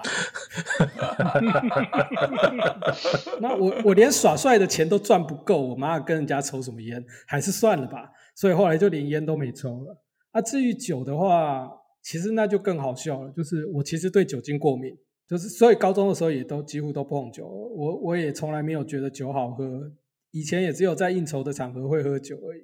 [3.42, 7.04] 那我我连耍帅的钱都赚不够，我妈跟人家抽什么烟？
[7.26, 8.12] 还是算了吧。
[8.36, 9.98] 所以后来就连烟都没抽了。
[10.30, 11.68] 啊，至于酒的话，
[12.04, 14.96] 其实那就更好笑了，就是我其实对酒精过敏，
[15.28, 19.92] 就是所以高中的时候也都几乎都不碰酒，我我也从来没有觉得酒好喝，
[20.30, 22.62] 以前也只有在应酬的场合会喝酒而已。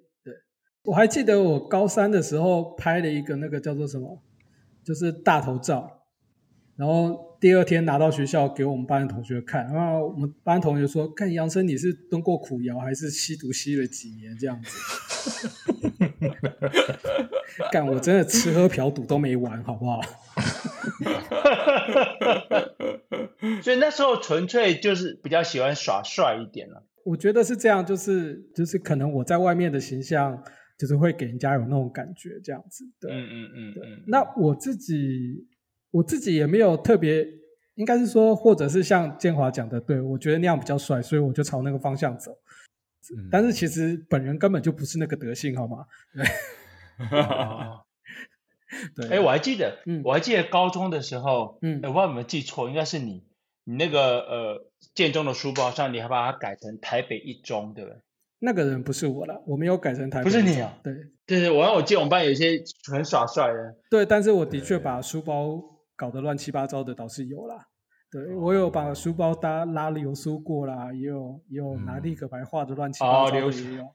[0.88, 4.22] 我还记得我高三的时候拍了一个那个叫做什么，
[4.86, 6.06] 就是大头照，
[6.78, 14.70] 然后第二天拿到学校给我们班的同学看，然后我们班同学说：“看杨生你是蹲过苦窑还是吸毒吸了几年这样子？”
[17.70, 20.00] 干我真的吃喝嫖赌都没完，好不好？
[23.62, 26.86] 所以那时候纯粹就是比较喜欢耍帅一点了。
[27.04, 30.42] 我觉得是这样，就是就是可能我在外面的形象。
[30.78, 32.86] 就是会给人家有那种感觉，这样子。
[33.00, 34.04] 对，嗯嗯嗯，对。
[34.08, 35.48] 那我自己，
[35.92, 37.26] 我自己也没有特别，
[37.76, 42.32] 应该是说，或者是像建华讲的，对，我觉得那样比较帅，所以我就朝那个方向走。
[43.16, 45.86] 嗯、但是其实本人根本就不是那个德性，好吗？
[48.96, 49.08] 对。
[49.08, 53.24] 哎，我还记得，嗯，我还记得高中的时候，嗯，我不知道有没有记错，应该是你，
[53.64, 58.02] 你那个呃建中的书包上，你还把它改成台北一中，对不对？
[58.40, 60.24] 那个人不是我了，我没有改成台北。
[60.26, 60.78] 不是你啊？
[60.84, 60.94] 对，
[61.26, 62.62] 对对，我让我记得我们班有一些
[62.92, 63.76] 很耍帅的。
[63.90, 65.60] 对，但是我的确把书包
[65.96, 67.68] 搞得乱七八糟的，倒是有啦。
[68.12, 73.88] 对，我有把书包搭拉流苏过啦，也有也有拿立可白画的乱七八糟的也有。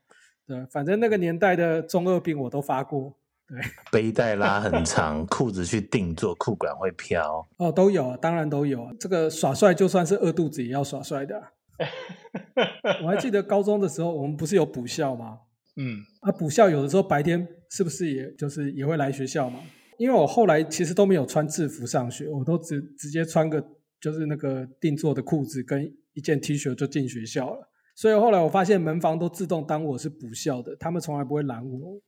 [0.47, 3.14] 对，反正那个年代的中二病我都发过。
[3.47, 3.59] 对，
[3.90, 7.49] 背带拉很长，裤子去定做，裤管会飘。
[7.59, 8.86] 哦，都有，当然都有。
[8.99, 11.40] 这个耍帅就算是饿肚子也要耍帅的。
[13.03, 15.39] 我还记得高中的时候，我们不是有补校吗？
[15.77, 19.61] 嗯，啊，补校有的时候白天是不是也就是也会来学校嘛？
[19.99, 23.64] 因为我后来其实都没有穿制服上学，我都直直接穿个
[24.01, 27.68] 就是那个定做的裤子跟一件 T 恤就进学校了。
[27.95, 32.01] 所以后来我发现门房都自动当我是补校的，他们从来不会拦我，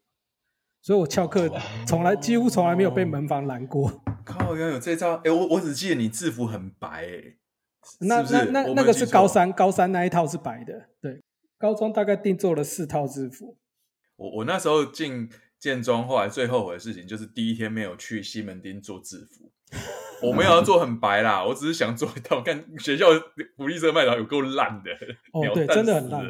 [0.83, 1.51] 所以我翘课
[1.87, 4.03] 从来几乎从来没有被门房拦过。
[4.25, 5.15] 靠，原来有这招！
[5.25, 7.37] 哎，我我只记得你制服很白，哎，
[8.01, 11.23] 那那那那个是高三，高三那一套是白的，对，
[11.59, 13.57] 高中大概定做了四套制服。
[14.17, 15.29] 我我那时候进
[15.59, 19.51] 建中，后来最后悔的事情就是第一天没有去西门町做制服。
[20.23, 22.41] 我没有要做很白啦，我只是想做一套。
[22.41, 23.07] 看学校
[23.57, 24.91] 福利社卖的有够烂的，
[25.33, 26.25] 哦，对，真的很烂。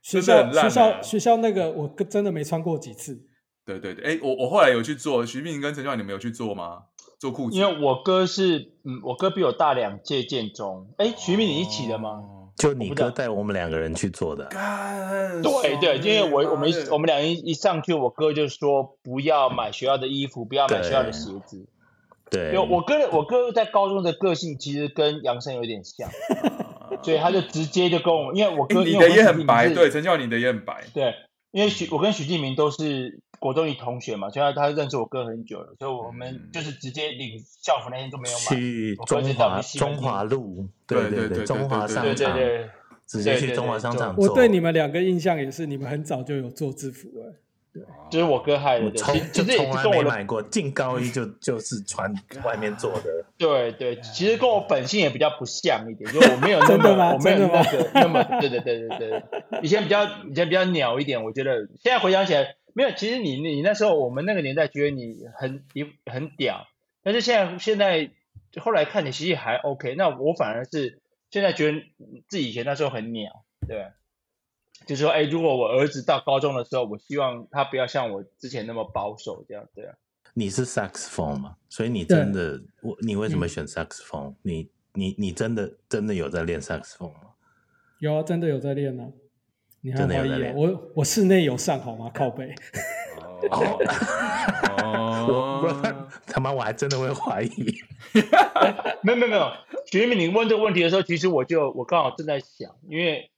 [0.00, 3.20] 学校学校学校那个我真的没穿过几次。
[3.64, 6.84] 对对对，哎，我我后来有去做，徐斌跟陈教你们有去做吗？
[7.18, 7.56] 做裤子？
[7.56, 10.88] 因为我哥是，嗯，我哥比我大两届建中。
[10.98, 12.22] 哎，徐敏你一起的吗？
[12.56, 14.48] 就你哥带我们两个人去做的。
[15.42, 21.66] 对对，因为我我们我们俩一一上去，我哥就说不要买学校的衣服，不要买学校的鞋子。
[22.30, 26.08] 对，有我哥，我哥在高中的个性其实跟杨生有点像，
[27.04, 31.14] 所以他就直接就跟我，因为我哥，你的也很白，对，陈教你的也很白，对，
[31.56, 42.68] 因为许我跟许敬明都是国中一同学嘛，所以他他认识我哥很久了，所以我们就是直接领校服那天都没有买，去中华中华路，对对对，中华商场，对对，
[43.06, 44.14] 直接去中华商场。
[44.18, 47.34] 我对你们两个印象也是，你们很早就有做制服了。
[48.10, 52.12] 就是我哥害的，从就从来没买过，进高一就就是穿
[52.44, 53.24] 外面做的。
[53.36, 59.22] 对对，其实跟我本性也比较不像一点，就我没有那么， 我没有那个那么，对对对对对，
[59.62, 62.90] 以前比较以前比较鸟一点，我觉得现在回想起来没有。
[62.92, 66.66] 其实你你那时候我们那个年代觉得你很你很屌，
[67.02, 68.10] 但是现在现在
[68.60, 71.00] 后来看你其实还 OK，那我反而是
[71.30, 71.82] 现在觉得
[72.28, 73.86] 自己以前那时候很鸟，对。
[74.84, 79.94] 就是说，哎，如果我儿子到高中的时候，我希望他不要像我之前那么保守，这样对啊。
[80.34, 81.56] 你是萨克斯风嘛？
[81.68, 84.34] 所以你真的，我你为什么选 saxophone？？
[84.42, 87.30] 你你你真的真的有在练 saxophone 吗？
[88.00, 89.10] 有啊，真的有在练呢。
[89.80, 90.52] 你还怀疑啊？
[90.54, 92.10] 我我室内有上好吗？
[92.12, 92.54] 靠背。
[93.50, 93.78] 哦。
[95.62, 95.82] 我
[96.28, 97.74] 他妈我还真的会怀疑。
[99.02, 99.50] 没有没有没有，
[99.90, 103.30] 徐一鸣，你问这个问题的时候，其实我就我刚好正在想，因为。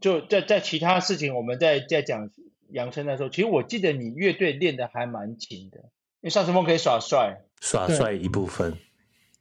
[0.00, 2.30] 就在在其他事情，我们在在讲
[2.70, 8.74] 杨琛的时候，其实我记得你乐队练的还蛮勤的，因为萨克斯风可以耍帅，耍帅一部分，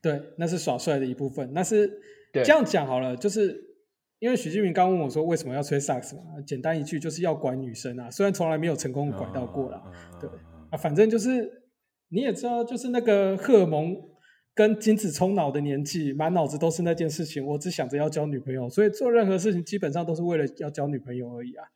[0.02, 1.52] 对，那是耍帅的一部分。
[1.54, 2.00] 那是
[2.32, 3.76] 这样讲好了，就是
[4.20, 9.84] 因为许志明刚问我说为什么要吹萨克斯嘛，简单一句就是要管女生啊，虽然从来没有成功拐到过啦，
[10.20, 10.30] 对
[10.70, 11.64] 啊，反正就是
[12.10, 14.15] 你也知道，就是那个荷尔蒙。
[14.56, 17.46] 跟精子冲脑的年纪，满脑子都是那件事情。
[17.46, 21.68] 我只想着要交女朋友，所以做任何事情基本上都是为了要交女朋友而已啊。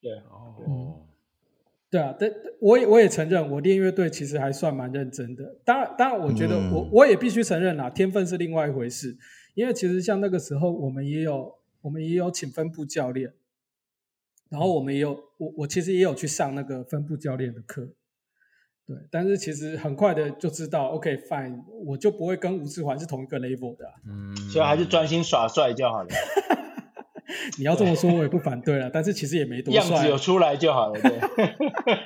[0.00, 1.04] 对，哦，
[1.90, 2.30] 对啊，但
[2.60, 5.56] 我也我也承认，我练乐队其实还算蛮认真的。
[5.64, 9.18] 当然，当然，我觉得我、嗯、我也必须承认啦，天分是另外一回事。
[9.54, 13.34] 因为其实像那个时候，我们也有我们也有请分部教练，
[14.48, 17.88] 然后我们也有我我其实也有去上那个分部教练的课。
[18.90, 26.08] 对，但是其实很快的就知道，OK fine，我就不会跟吴志环是同一个 level 的，啊，嗯，所以还是专心耍帅就好了。
[27.56, 31.00] 你要这么说，我也不反对了，但是其实也没多帅，样子有出来就好了。
[31.00, 31.20] 对，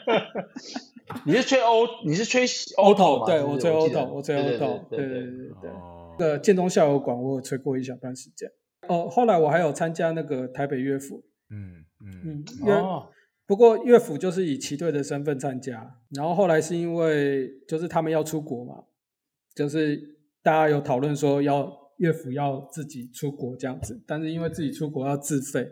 [1.24, 5.70] 你是吹欧，你是吹 auto 对，我吹 auto 我吹 auto 对对对对对。
[6.18, 8.50] 那个建中校友馆，我有吹过一小段时间。
[8.86, 13.08] 哦，后来我还有参加那个台北乐府，嗯嗯嗯，哦。
[13.46, 18.84] 不过乐府就是以旗队的身份参加，然后后来是因为就是他们要出国嘛，
[19.54, 20.00] 就是
[20.42, 25.68] 大家有讨论说要乐府要自己出国这样子，但是因为自己出国要自费，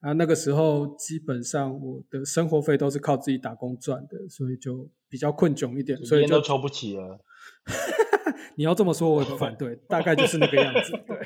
[0.00, 7.18] 啊那个时候基本上我的生活费都是靠自己打工赚的，所以就比较困窘一点，所以就抽不起了。
[8.56, 11.16] 你要这么说我也不反对，大概就是那个样子，对。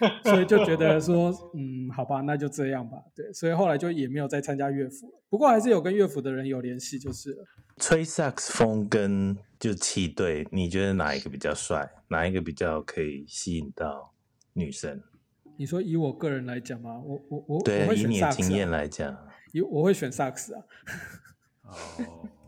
[0.24, 2.98] 所以就觉得说，嗯，好吧，那就这样吧。
[3.14, 5.22] 对，所以后来就也没有再参加乐府了。
[5.28, 7.44] 不过还是有跟乐府的人有联系，就是了。
[7.78, 11.90] 吹萨克斯风跟就气对，你觉得哪一个比较帅？
[12.08, 14.12] 哪一个比较可以吸引到
[14.52, 15.02] 女生？
[15.56, 17.00] 你说以我个人来讲吗？
[17.04, 20.62] 我我我对，我会选萨克斯啊，以你的经验来讲，以我会选萨克斯啊。
[21.62, 22.28] 哦。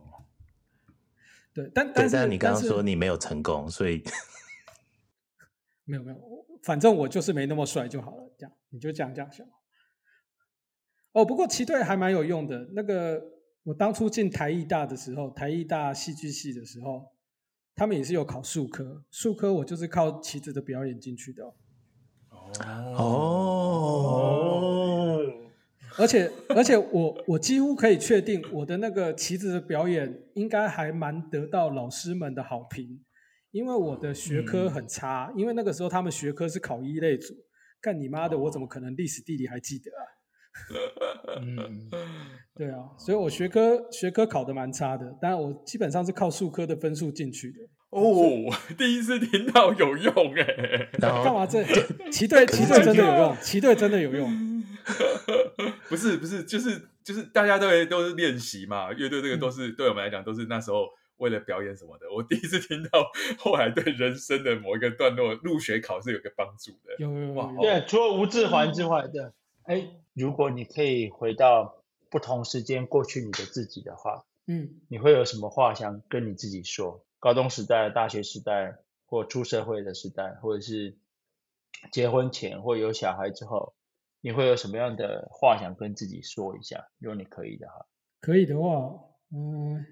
[1.52, 4.04] 对，但但是你刚刚说你没有成功，所以
[5.84, 6.16] 没 有没有。
[6.64, 9.46] 反正我就是没那么帅就好了，这样你就这样这样想。
[11.12, 12.68] 哦，不过旗队还蛮有用的。
[12.74, 13.20] 那个
[13.64, 17.04] 我当初进台艺大的时候，台艺大戏剧系的时候，
[17.74, 21.42] 他们也是有考数科，数科我就是靠旗子的表演进去的。
[22.96, 23.16] 哦，
[25.98, 33.04] 而且而且我我几乎可以确定，我的那个旗子的表演应该还蛮得到老师们的好评。
[33.50, 37.34] 因为我的学科很差，嗯、因为那个时候他们学科是考一类组，
[37.80, 40.02] 干你妈的，我怎么可能历史地理还记得啊？
[41.40, 41.88] 嗯，
[42.54, 47.58] 对啊，所以我学科学科考的蛮差的，但我基本上是靠数科的分数进去的。
[47.90, 50.90] 哦，第一次听到有用哎、欸！
[51.00, 51.64] 干嘛这？
[52.10, 54.30] 骑队骑队真的有用，骑队真的有用。
[55.88, 60.86] 不是不是，就是就是大家都都是练习嘛，乐队这个都是、嗯、对我们来讲都是那时候
[61.20, 62.10] 为了表演什么的。
[62.12, 66.96] 我第一次听到，后来对人生的某一个段落入学考试有个帮助的。
[66.98, 69.30] 有有有，有，对，除了吴志环之外，对。
[69.64, 77.04] 哎，如果你可以回到不同时间过去你的自己的话，嗯，你会有什么话想跟你自己说？
[77.20, 80.96] 高中时代、大学时代，或出社会的时代，或者是
[81.92, 83.74] 结婚前或有小孩之后，
[84.22, 86.88] 你会有什么样的话想跟自己说一下？
[86.98, 87.86] 如果你可以的话，
[88.20, 88.98] 可以的话，
[89.32, 89.86] 嗯，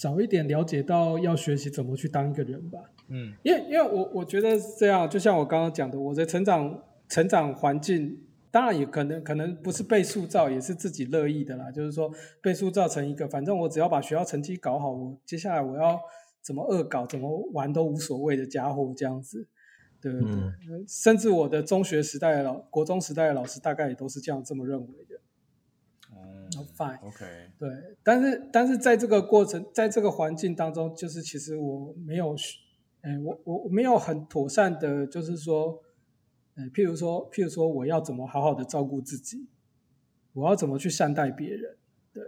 [0.00, 2.78] 早一点了解到要学习怎么去当一个人吧。
[3.08, 8.18] 嗯，因为因为我我觉得是这样，就像我刚刚讲的，我的成长成长环境，
[8.50, 11.70] 当然也可能可能不是被塑造，也是自己乐意的啦。
[11.70, 16.00] 就是说被塑造成一个，反正我只要把学校成绩搞好，我接下来我要。
[16.42, 19.46] 怎么恶搞，怎么玩都无所谓的家伙，这样子，
[20.00, 25.20] 对对对、嗯，甚至我的中学时代的老、国中时代的老师，大概也都是这样这么认为的。
[26.56, 27.68] 嗯，fine，OK，、对，
[28.02, 32.34] 但是但是在这个过程，在这个环境当中，就是其实我没有，
[33.02, 35.82] 哎，我我我没有很妥善的，就是说，
[36.54, 39.46] 呃，譬如说，譬如说，我要怎么好好的照顾自己，
[40.32, 41.76] 我要怎么去善待别人，
[42.12, 42.22] 对，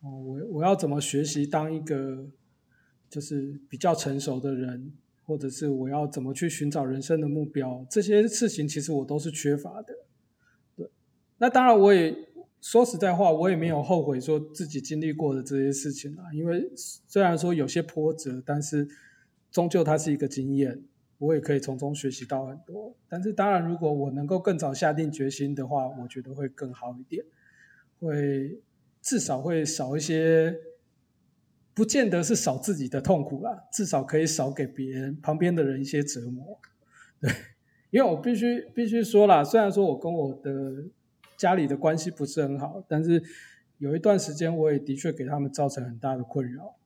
[0.00, 2.28] 哦，我我要怎么学习当一个。
[3.12, 4.90] 就是比较成熟的人，
[5.26, 9.94] 或者是我要怎么去寻找人生的目标，这些事情其实我都是缺乏的。
[10.74, 10.88] 对，
[11.36, 12.10] 那当然我也
[12.62, 16.32] 说实在话，我也没有后悔说自己经历过的这些事情啊。
[16.32, 18.88] 因为虽然说有些波折，但是
[19.50, 20.82] 终究它是一个经验，
[21.18, 22.96] 我也可以从中学习到很多。
[23.08, 27.24] 但是当然，如果我能够更早下定决心的话，我觉得会更好一点，
[28.00, 28.62] 会
[29.02, 30.56] 至少会少一些。
[31.74, 36.60] 不见得是少自己的痛苦啦，至少可以少给别人旁边的人一些折磨。
[37.18, 37.32] 对，
[37.88, 40.84] 因为我必须必须说啦，虽然说我跟我的
[41.42, 43.20] 家里的关系不是很好，但是
[43.78, 46.76] 有一段时间我也的确给他们造成很大的困扰。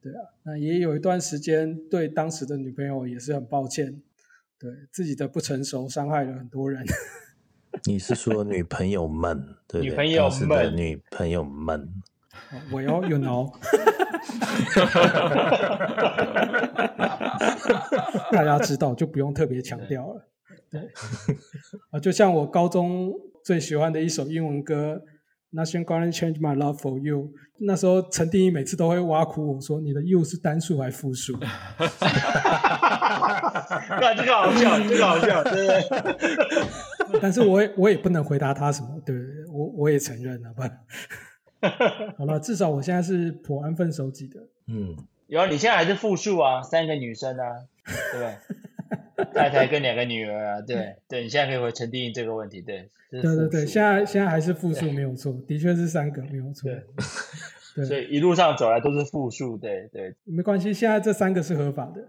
[0.00, 4.00] 对啊，那也有一段时间对当时的女朋友也是很抱歉，
[4.58, 6.82] 对自己的不成熟伤害了很多人。
[7.84, 9.56] 你是说女朋友们？
[9.68, 11.92] 对，女朋友们，女朋友们。
[12.72, 13.52] 我要 you know，
[18.32, 20.26] 大家知道就不用特别强调了。
[20.70, 20.88] 对，
[21.90, 23.12] 啊，就像我高中
[23.44, 25.02] 最喜欢的一首英文歌
[25.52, 27.30] ，Nothing gonna change my love for you。
[27.62, 31.36] 那时候陈定义每次都会挖苦我说：“你的 you 是单数还是复数？”
[34.00, 35.58] 那这个好笑，这个好笑， 对不
[37.12, 37.20] 对？
[37.20, 39.44] 但是我也我也不能回答他什么，对不对？
[39.52, 40.62] 我我也承认了，不。
[42.16, 44.40] 好了，至少我现在是颇安分守己的。
[44.68, 47.44] 嗯，有，你现在还是复数啊，三个女生啊，
[48.12, 48.38] 对，
[49.34, 56.84] 太太跟两个女儿啊，对，对，你现在可以回陈定义这个问题，对，对对对，现在现在还是复数没有错，的确是三个没有错，对，
[57.76, 62.08] 对，所以一路上走来都是复数，对对，没关系，现在这三个是合法的，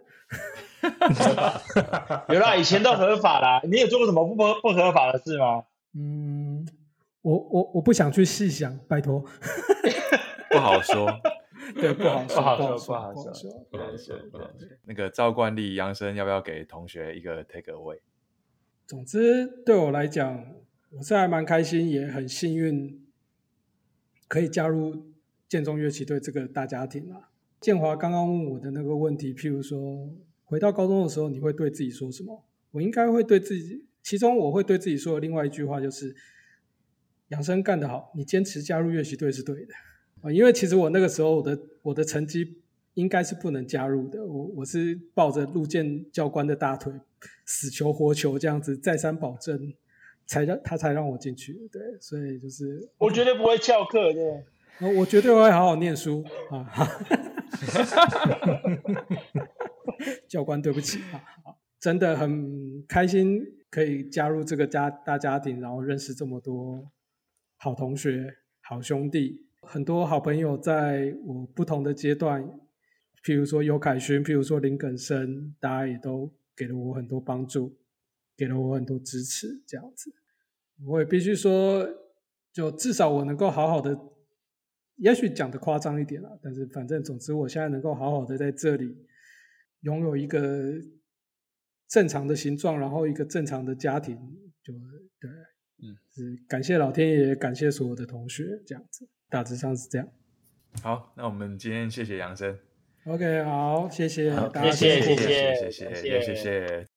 [2.33, 5.63] 有啦，以前都合法啦，你有做过什么不不不合法的事吗？
[5.95, 6.67] 嗯。
[7.23, 9.23] 我我我不想去细想，拜托。
[10.49, 11.05] 不好说，
[11.79, 14.67] 对， 不好说，不好说，不好说，不好说，不好说。
[14.85, 17.99] 那个照惯例，杨生要不要给同学一个 take away？
[18.85, 20.45] 总之，对我来讲，
[20.91, 23.05] 我是还蛮开心，也很幸运，
[24.27, 25.11] 可以加入
[25.47, 27.29] 建中乐器队这个大家庭啊。
[27.59, 30.09] 建华刚刚问我的那个问题，譬如说，
[30.43, 32.45] 回到高中的时候，你会对自己说什么？
[32.71, 36.15] 我应该会对自己，其中我会对自己说的另外一句话就是。
[37.31, 39.73] 杨生干得好，你坚持加入乐器队是对的
[40.21, 42.61] 啊，因为其实我那个时候我的我的成绩
[42.93, 46.93] 应该是不能加入的，我我是抱着陆健教官的大腿，
[47.45, 49.73] 死求活求这样子再三保证，
[50.25, 56.69] 才让他才让我进去，对，所以就是我绝对不会翘课，的，我绝对会好好念书啊，
[60.27, 61.23] 教官对不起啊，
[61.79, 66.91] 真的很开心可以加入这个家大家庭，然后认识这么多。
[67.63, 72.43] 好同学、好兄弟，很多好朋友，在我不同的阶段，
[73.23, 77.77] 譬如说尤凯勋，譬如说林耿生，大家也都给了我很多帮助，
[78.35, 80.13] 给了我很多支持，这样子，
[80.85, 81.87] 我也必须说，
[82.51, 83.97] 就至少我能够好好的，
[84.97, 88.97] 也许讲的夸张一点啦，但是反正总之，我现在能够好好的在这里
[89.81, 90.73] 拥有一个
[91.87, 94.15] 正常的形状，然后一个正常的家庭，
[94.63, 94.73] 就
[95.19, 95.29] 对。
[95.83, 100.07] 嗯，是感谢老天爷，感谢所有的同学，这样子，大致上是这样。
[100.83, 102.59] 好，那我们今天谢谢杨生。
[103.05, 106.90] OK，好，谢谢，谢谢，谢谢，谢谢，谢谢。